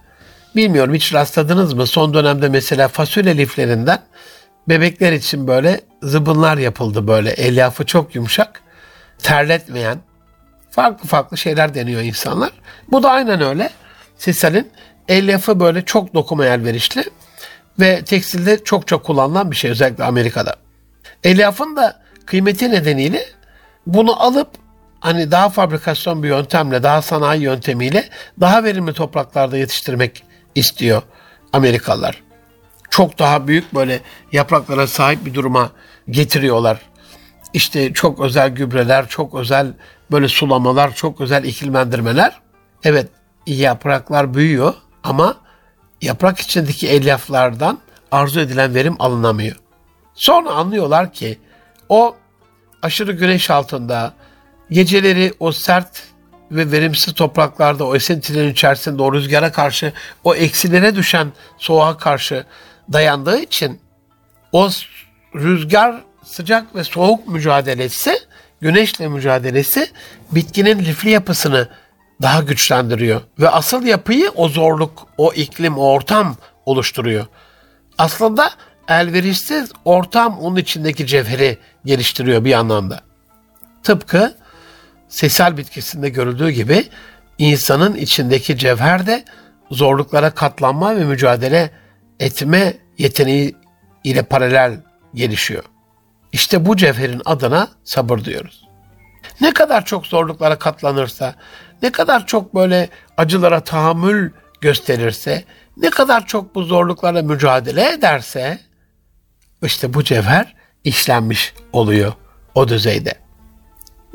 bilmiyorum 0.55 0.93
hiç 0.93 1.13
rastladınız 1.13 1.73
mı? 1.73 1.87
Son 1.87 2.13
dönemde 2.13 2.49
mesela 2.49 2.87
fasulye 2.87 3.37
liflerinden 3.37 3.99
bebekler 4.69 5.11
için 5.11 5.47
böyle 5.47 5.81
zıbınlar 6.03 6.57
yapıldı 6.57 7.07
böyle. 7.07 7.31
Elyafı 7.31 7.85
çok 7.85 8.15
yumuşak, 8.15 8.61
terletmeyen, 9.17 9.97
farklı 10.71 11.07
farklı 11.07 11.37
şeyler 11.37 11.73
deniyor 11.73 12.01
insanlar. 12.01 12.51
Bu 12.91 13.03
da 13.03 13.11
aynen 13.11 13.41
öyle. 13.41 13.69
Sisal'in 14.17 14.71
elyafı 15.07 15.59
böyle 15.59 15.85
çok 15.85 16.13
dokuma 16.13 16.45
elverişli 16.45 17.03
ve 17.79 18.03
tekstilde 18.03 18.63
çokça 18.63 18.97
kullanılan 18.97 19.51
bir 19.51 19.55
şey 19.55 19.71
özellikle 19.71 20.03
Amerika'da. 20.03 20.55
Elyafın 21.23 21.75
da 21.75 22.01
kıymeti 22.25 22.71
nedeniyle 22.71 23.25
bunu 23.87 24.23
alıp 24.23 24.49
hani 24.99 25.31
daha 25.31 25.49
fabrikasyon 25.49 26.23
bir 26.23 26.27
yöntemle, 26.27 26.83
daha 26.83 27.01
sanayi 27.01 27.41
yöntemiyle 27.41 28.09
daha 28.39 28.63
verimli 28.63 28.93
topraklarda 28.93 29.57
yetiştirmek 29.57 30.23
istiyor 30.55 31.01
Amerikalılar. 31.53 32.23
Çok 32.89 33.19
daha 33.19 33.47
büyük 33.47 33.73
böyle 33.73 33.99
yapraklara 34.31 34.87
sahip 34.87 35.25
bir 35.25 35.33
duruma 35.33 35.71
getiriyorlar. 36.09 36.81
İşte 37.53 37.93
çok 37.93 38.19
özel 38.19 38.49
gübreler, 38.49 39.07
çok 39.07 39.35
özel 39.35 39.73
böyle 40.11 40.27
sulamalar, 40.27 40.95
çok 40.95 41.21
özel 41.21 41.43
iklimlendirmeler. 41.43 42.39
Evet 42.83 43.09
yapraklar 43.47 44.33
büyüyor 44.33 44.73
ama 45.03 45.37
yaprak 46.01 46.39
içindeki 46.39 46.87
elyaflardan 46.87 47.79
arzu 48.11 48.39
edilen 48.39 48.75
verim 48.75 48.95
alınamıyor. 48.99 49.55
Sonra 50.13 50.49
anlıyorlar 50.49 51.13
ki 51.13 51.39
o 51.89 52.15
aşırı 52.81 53.11
güneş 53.11 53.49
altında 53.49 54.13
geceleri 54.69 55.33
o 55.39 55.51
sert 55.51 56.03
ve 56.51 56.71
verimsiz 56.71 57.13
topraklarda 57.13 57.85
o 57.85 57.95
esintilerin 57.95 58.51
içerisinde 58.51 59.01
o 59.01 59.13
rüzgara 59.13 59.51
karşı 59.51 59.93
o 60.23 60.35
eksilere 60.35 60.95
düşen 60.95 61.31
soğuğa 61.57 61.97
karşı 61.97 62.45
dayandığı 62.93 63.39
için 63.39 63.81
o 64.51 64.69
rüzgar 65.35 66.01
sıcak 66.23 66.75
ve 66.75 66.83
soğuk 66.83 67.27
mücadelesi 67.27 68.19
güneşle 68.61 69.07
mücadelesi 69.07 69.87
bitkinin 70.31 70.79
lifli 70.79 71.09
yapısını 71.09 71.67
daha 72.21 72.41
güçlendiriyor 72.41 73.21
ve 73.39 73.49
asıl 73.49 73.85
yapıyı 73.85 74.31
o 74.35 74.49
zorluk, 74.49 75.07
o 75.17 75.33
iklim, 75.33 75.77
o 75.77 75.81
ortam 75.81 76.35
oluşturuyor. 76.65 77.25
Aslında 77.97 78.51
elverişsiz 78.87 79.71
ortam 79.85 80.39
onun 80.39 80.55
içindeki 80.55 81.07
cevheri 81.07 81.57
geliştiriyor 81.85 82.45
bir 82.45 82.53
anlamda. 82.53 83.01
Tıpkı 83.83 84.37
sesal 85.09 85.57
bitkisinde 85.57 86.09
görüldüğü 86.09 86.49
gibi 86.49 86.85
insanın 87.37 87.95
içindeki 87.95 88.57
cevher 88.57 89.05
de 89.05 89.25
zorluklara 89.71 90.29
katlanma 90.29 90.95
ve 90.95 91.03
mücadele 91.03 91.71
etme 92.19 92.73
yeteneği 92.97 93.55
ile 94.03 94.23
paralel 94.23 94.79
gelişiyor. 95.13 95.63
İşte 96.31 96.65
bu 96.65 96.77
cevherin 96.77 97.21
adına 97.25 97.67
sabır 97.83 98.25
diyoruz. 98.25 98.67
Ne 99.41 99.53
kadar 99.53 99.85
çok 99.85 100.07
zorluklara 100.07 100.59
katlanırsa, 100.59 101.35
ne 101.81 101.91
kadar 101.91 102.27
çok 102.27 102.55
böyle 102.55 102.89
acılara 103.17 103.63
tahammül 103.63 104.31
gösterirse, 104.61 105.43
ne 105.77 105.89
kadar 105.89 106.27
çok 106.27 106.55
bu 106.55 106.63
zorluklarla 106.63 107.21
mücadele 107.21 107.91
ederse, 107.91 108.59
işte 109.63 109.93
bu 109.93 110.03
cevher 110.03 110.55
işlenmiş 110.83 111.53
oluyor 111.73 112.13
o 112.55 112.67
düzeyde. 112.67 113.13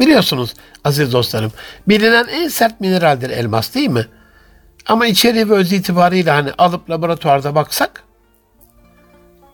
Biliyorsunuz 0.01 0.55
aziz 0.85 1.13
dostlarım, 1.13 1.53
bilinen 1.89 2.27
en 2.27 2.49
sert 2.49 2.81
mineraldir 2.81 3.31
elmas 3.31 3.75
değil 3.75 3.89
mi? 3.89 4.07
Ama 4.87 5.07
içeriği 5.07 5.51
ve 5.51 5.55
öz 5.55 5.73
itibariyle 5.73 6.31
hani 6.31 6.53
alıp 6.53 6.91
laboratuvarda 6.91 7.55
baksak, 7.55 8.05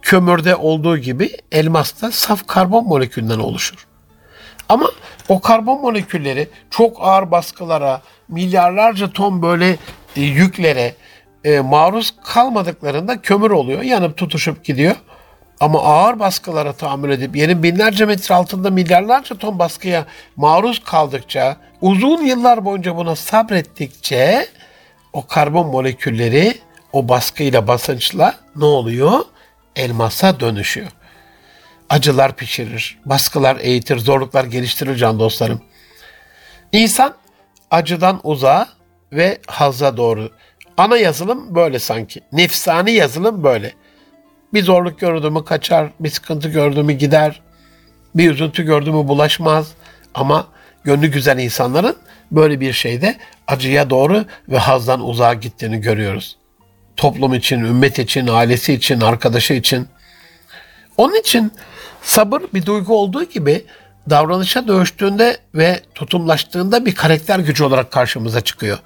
kömürde 0.03 0.57
olduğu 0.57 0.99
gibi 0.99 1.37
elmas 1.53 2.03
da 2.03 2.11
saf 2.11 2.47
karbon 2.47 2.85
molekülünden 2.85 3.39
oluşur. 3.39 3.87
Ama 4.73 4.91
o 5.29 5.41
karbon 5.41 5.81
molekülleri 5.81 6.49
çok 6.71 6.97
ağır 7.01 7.31
baskılara, 7.31 8.03
milyarlarca 8.29 9.13
ton 9.13 9.43
böyle 9.43 9.77
e, 10.17 10.21
yüklere 10.21 10.95
e, 11.45 11.61
maruz 11.61 12.15
kalmadıklarında 12.25 13.21
kömür 13.21 13.51
oluyor. 13.51 13.83
Yanıp 13.83 14.17
tutuşup 14.17 14.65
gidiyor. 14.65 14.97
Ama 15.61 15.83
ağır 15.83 16.19
baskılara 16.19 16.73
tahammül 16.73 17.11
edip 17.11 17.37
yerin 17.37 17.63
binlerce 17.63 18.05
metre 18.05 18.35
altında 18.35 18.71
milyarlarca 18.71 19.39
ton 19.39 19.59
baskıya 19.59 20.07
maruz 20.37 20.85
kaldıkça, 20.85 21.57
uzun 21.81 22.23
yıllar 22.25 22.65
boyunca 22.65 22.97
buna 22.97 23.17
sabrettikçe 23.17 24.47
o 25.13 25.27
karbon 25.27 25.67
molekülleri 25.67 26.55
o 26.93 27.09
baskıyla, 27.09 27.67
basınçla 27.67 28.35
ne 28.57 28.65
oluyor? 28.65 29.21
Elmasa 29.77 30.41
dönüşüyor. 30.41 31.02
Acılar 31.93 32.37
pişirir, 32.37 32.99
baskılar 33.05 33.57
eğitir, 33.61 33.99
zorluklar 33.99 34.45
geliştirir 34.45 34.97
can 34.97 35.19
dostlarım. 35.19 35.63
İnsan 36.73 37.15
acıdan 37.71 38.21
uzağa 38.23 38.69
ve 39.13 39.39
hazza 39.47 39.97
doğru. 39.97 40.31
Ana 40.77 40.97
yazılım 40.97 41.55
böyle 41.55 41.79
sanki. 41.79 42.21
Nefsani 42.33 42.93
yazılım 42.93 43.45
böyle. 43.45 43.73
Bir 44.55 44.63
zorluk 44.63 45.01
gördü 45.01 45.31
mü 45.31 45.45
kaçar, 45.45 45.91
bir 46.01 46.09
sıkıntı 46.09 46.49
gördü 46.49 46.83
mü 46.83 46.93
gider, 46.93 47.41
bir 48.15 48.31
üzüntü 48.31 48.63
gördü 48.63 48.91
mü 48.91 49.09
bulaşmaz. 49.09 49.73
Ama 50.15 50.47
gönlü 50.85 51.07
güzel 51.07 51.39
insanların 51.39 51.97
böyle 52.31 52.61
bir 52.61 52.73
şeyde 52.73 53.17
acıya 53.47 53.91
doğru 53.91 54.25
ve 54.49 54.59
hazdan 54.59 55.09
uzağa 55.09 55.35
gittiğini 55.35 55.81
görüyoruz. 55.81 56.37
Toplum 56.97 57.35
için, 57.35 57.61
ümmet 57.61 57.99
için, 57.99 58.27
ailesi 58.27 58.75
için, 58.75 59.01
arkadaşı 59.01 59.55
için. 59.55 59.89
Onun 60.97 61.21
için 61.21 61.53
sabır 62.03 62.43
bir 62.55 62.67
duygu 62.67 62.97
olduğu 62.97 63.25
gibi 63.25 63.65
davranışa 64.11 64.69
dönüştüğünde 64.69 65.37
ve 65.55 65.81
tutumlaştığında 65.95 66.87
bir 66.87 66.95
karakter 66.95 67.39
gücü 67.39 67.65
olarak 67.65 67.91
karşımıza 67.91 68.41
çıkıyor. 68.41 68.79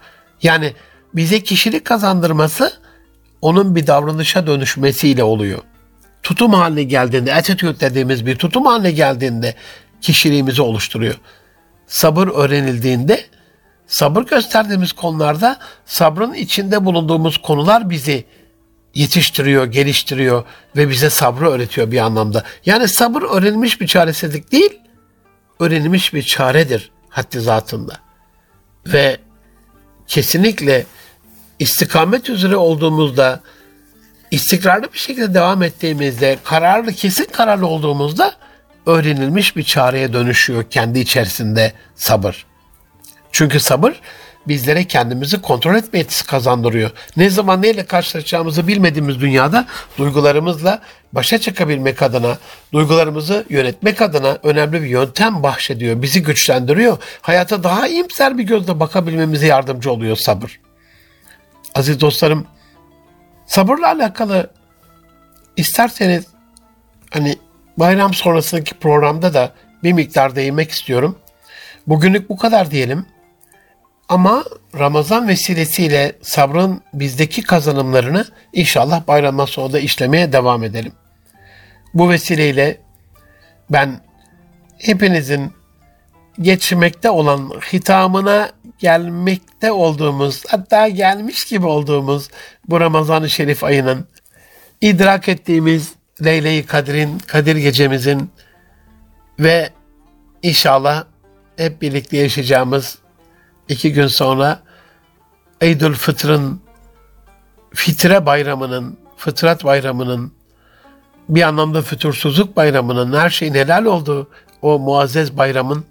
Yani 0.42 0.72
bize 1.14 1.42
kişilik 1.42 1.85
kazandırması 1.85 2.72
onun 3.40 3.76
bir 3.76 3.87
davranışa 3.87 4.46
dönüşmesiyle 4.46 5.24
oluyor. 5.24 5.59
Tutum 6.22 6.52
haline 6.52 6.83
geldiğinde, 6.83 7.35
attitude 7.35 7.81
dediğimiz 7.81 8.26
bir 8.26 8.37
tutum 8.37 8.66
haline 8.66 8.90
geldiğinde 8.90 9.55
kişiliğimizi 10.00 10.62
oluşturuyor. 10.62 11.14
Sabır 11.87 12.29
öğrenildiğinde, 12.29 13.24
sabır 13.87 14.22
gösterdiğimiz 14.22 14.92
konularda 14.92 15.59
sabrın 15.85 16.35
içinde 16.35 16.85
bulunduğumuz 16.85 17.38
konular 17.38 17.90
bizi 17.90 18.24
yetiştiriyor, 18.97 19.65
geliştiriyor 19.65 20.45
ve 20.77 20.89
bize 20.89 21.11
sabrı 21.11 21.51
öğretiyor 21.51 21.91
bir 21.91 21.99
anlamda. 21.99 22.45
Yani 22.67 22.89
sabır 22.89 23.23
öğrenilmiş 23.23 23.81
bir 23.81 23.87
çaresizlik 23.87 24.53
değil, 24.53 24.79
öğrenilmiş 25.61 26.15
bir 26.15 26.23
çaredir 26.23 26.91
haddi 27.09 27.41
zatında. 27.41 27.97
Ve 28.87 29.17
kesinlikle 30.07 30.87
istikamet 31.59 32.31
üzere 32.31 32.57
olduğumuzda, 32.57 33.41
istikrarlı 34.31 34.93
bir 34.93 34.99
şekilde 34.99 35.35
devam 35.35 35.63
ettiğimizde, 35.63 36.39
kararlı, 36.45 36.93
kesin 36.93 37.25
kararlı 37.25 37.67
olduğumuzda 37.67 38.35
öğrenilmiş 38.87 39.57
bir 39.57 39.63
çareye 39.63 40.13
dönüşüyor 40.13 40.65
kendi 40.71 40.99
içerisinde 40.99 41.73
sabır. 41.95 42.47
Çünkü 43.33 43.61
sabır 43.61 44.01
bizlere 44.49 44.85
kendimizi 44.85 45.43
kontrol 45.43 45.75
etme 45.75 45.99
yetisi 45.99 46.27
kazandırıyor. 46.27 46.91
Ne 47.17 47.31
zaman 47.31 47.63
neyle 47.63 47.87
karşılaşacağımızı 47.87 48.69
bilmediğimiz 48.69 49.21
dünyada 49.21 49.67
duygularımızla 49.99 50.81
başa 51.13 51.39
çıkabilmek 51.39 52.03
adına, 52.03 52.39
duygularımızı 52.73 53.47
yönetmek 53.49 54.03
adına 54.03 54.39
önemli 54.43 54.83
bir 54.83 54.87
yöntem 54.87 55.43
bahşediyor, 55.43 56.03
bizi 56.03 56.23
güçlendiriyor. 56.23 56.99
Hayata 57.21 57.65
daha 57.65 57.89
iyimser 57.89 58.39
bir 58.39 58.43
gözle 58.43 58.81
bakabilmemize 58.81 59.47
yardımcı 59.47 59.90
oluyor 59.90 60.17
sabır. 60.17 60.61
Aziz 61.75 62.01
dostlarım, 62.01 62.47
sabırla 63.47 63.88
alakalı 63.88 64.51
isterseniz 65.57 66.27
hani 67.11 67.38
bayram 67.77 68.15
sonrasındaki 68.15 68.75
programda 68.75 69.35
da 69.35 69.53
bir 69.83 69.92
miktar 69.92 70.37
değinmek 70.37 70.71
istiyorum. 70.71 71.19
Bugünlük 71.87 72.31
bu 72.31 72.37
kadar 72.37 72.71
diyelim. 72.71 73.07
Ama 74.09 74.44
Ramazan 74.79 75.29
vesilesiyle 75.29 76.13
sabrın 76.23 76.83
bizdeki 76.94 77.42
kazanımlarını 77.42 78.25
inşallah 78.52 79.07
bayramdan 79.07 79.44
sonra 79.44 79.79
işlemeye 79.79 80.33
devam 80.33 80.65
edelim. 80.65 80.92
Bu 81.94 82.11
vesileyle 82.11 82.81
ben 83.71 84.00
hepinizin 84.79 85.52
geçmekte 86.40 87.11
olan 87.11 87.48
hitamına 87.73 88.50
gelmekte 88.79 89.73
olduğumuz 89.73 90.44
hatta 90.48 90.88
gelmiş 90.88 91.44
gibi 91.44 91.67
olduğumuz 91.67 92.29
bu 92.69 92.81
Ramazan-ı 92.81 93.31
Şerif 93.31 93.65
ayının 93.65 94.07
idrak 94.81 95.29
ettiğimiz 95.29 95.94
Leyle-i 96.25 96.67
Kadir'in, 96.67 97.19
Kadir 97.19 97.57
gecemizin 97.57 98.31
ve 99.38 99.71
inşallah 100.42 101.04
hep 101.57 101.83
birlikte 101.83 102.17
yaşayacağımız 102.17 102.98
iki 103.69 103.92
gün 103.92 104.06
sonra 104.06 104.62
Eydül 105.60 105.94
Fıtr'ın 105.94 106.60
fitre 107.75 108.27
bayramının, 108.27 108.98
fıtrat 109.17 109.64
bayramının 109.64 110.33
bir 111.29 111.42
anlamda 111.42 111.83
fütursuzluk 111.83 112.56
bayramının 112.56 113.19
her 113.19 113.31
şeyin 113.31 113.54
helal 113.54 113.85
olduğu 113.85 114.29
o 114.62 114.79
muazzez 114.79 115.37
bayramın 115.37 115.85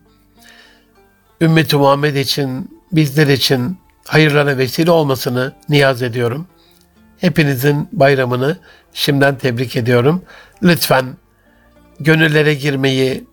ümmeti 1.42 1.76
Muhammed 1.76 2.16
için, 2.16 2.80
bizler 2.92 3.28
için 3.28 3.78
hayırlara 4.08 4.58
vesile 4.58 4.92
olmasını 4.92 5.54
niyaz 5.70 6.02
ediyorum. 6.02 6.48
Hepinizin 7.18 7.90
bayramını 7.92 8.58
şimdiden 8.94 9.38
tebrik 9.38 9.76
ediyorum. 9.76 10.24
Lütfen 10.64 11.06
gönüllere 12.00 12.54
girmeyi, 12.54 13.24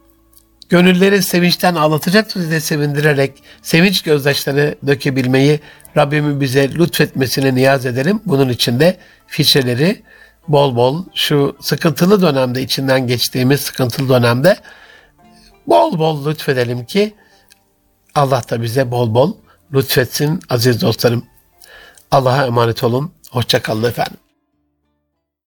gönülleri 0.72 1.22
sevinçten 1.22 1.74
ağlatacak 1.74 2.32
size 2.32 2.60
sevindirerek 2.60 3.42
sevinç 3.62 4.02
gözdaşları 4.02 4.74
dökebilmeyi 4.86 5.60
Rabbimin 5.96 6.40
bize 6.40 6.74
lütfetmesine 6.74 7.54
niyaz 7.54 7.86
ederim. 7.86 8.20
Bunun 8.26 8.48
için 8.48 8.80
de 8.80 8.96
fişeleri 9.26 10.02
bol 10.48 10.76
bol 10.76 11.04
şu 11.14 11.56
sıkıntılı 11.60 12.22
dönemde 12.22 12.62
içinden 12.62 13.06
geçtiğimiz 13.06 13.60
sıkıntılı 13.60 14.08
dönemde 14.08 14.56
bol 15.66 15.98
bol 15.98 16.26
lütfedelim 16.26 16.84
ki 16.84 17.14
Allah 18.14 18.42
da 18.50 18.62
bize 18.62 18.90
bol 18.90 19.14
bol 19.14 19.34
lütfetsin 19.74 20.40
aziz 20.50 20.80
dostlarım. 20.80 21.24
Allah'a 22.10 22.46
emanet 22.46 22.84
olun. 22.84 23.12
Hoşçakalın 23.30 23.84
efendim. 23.84 24.21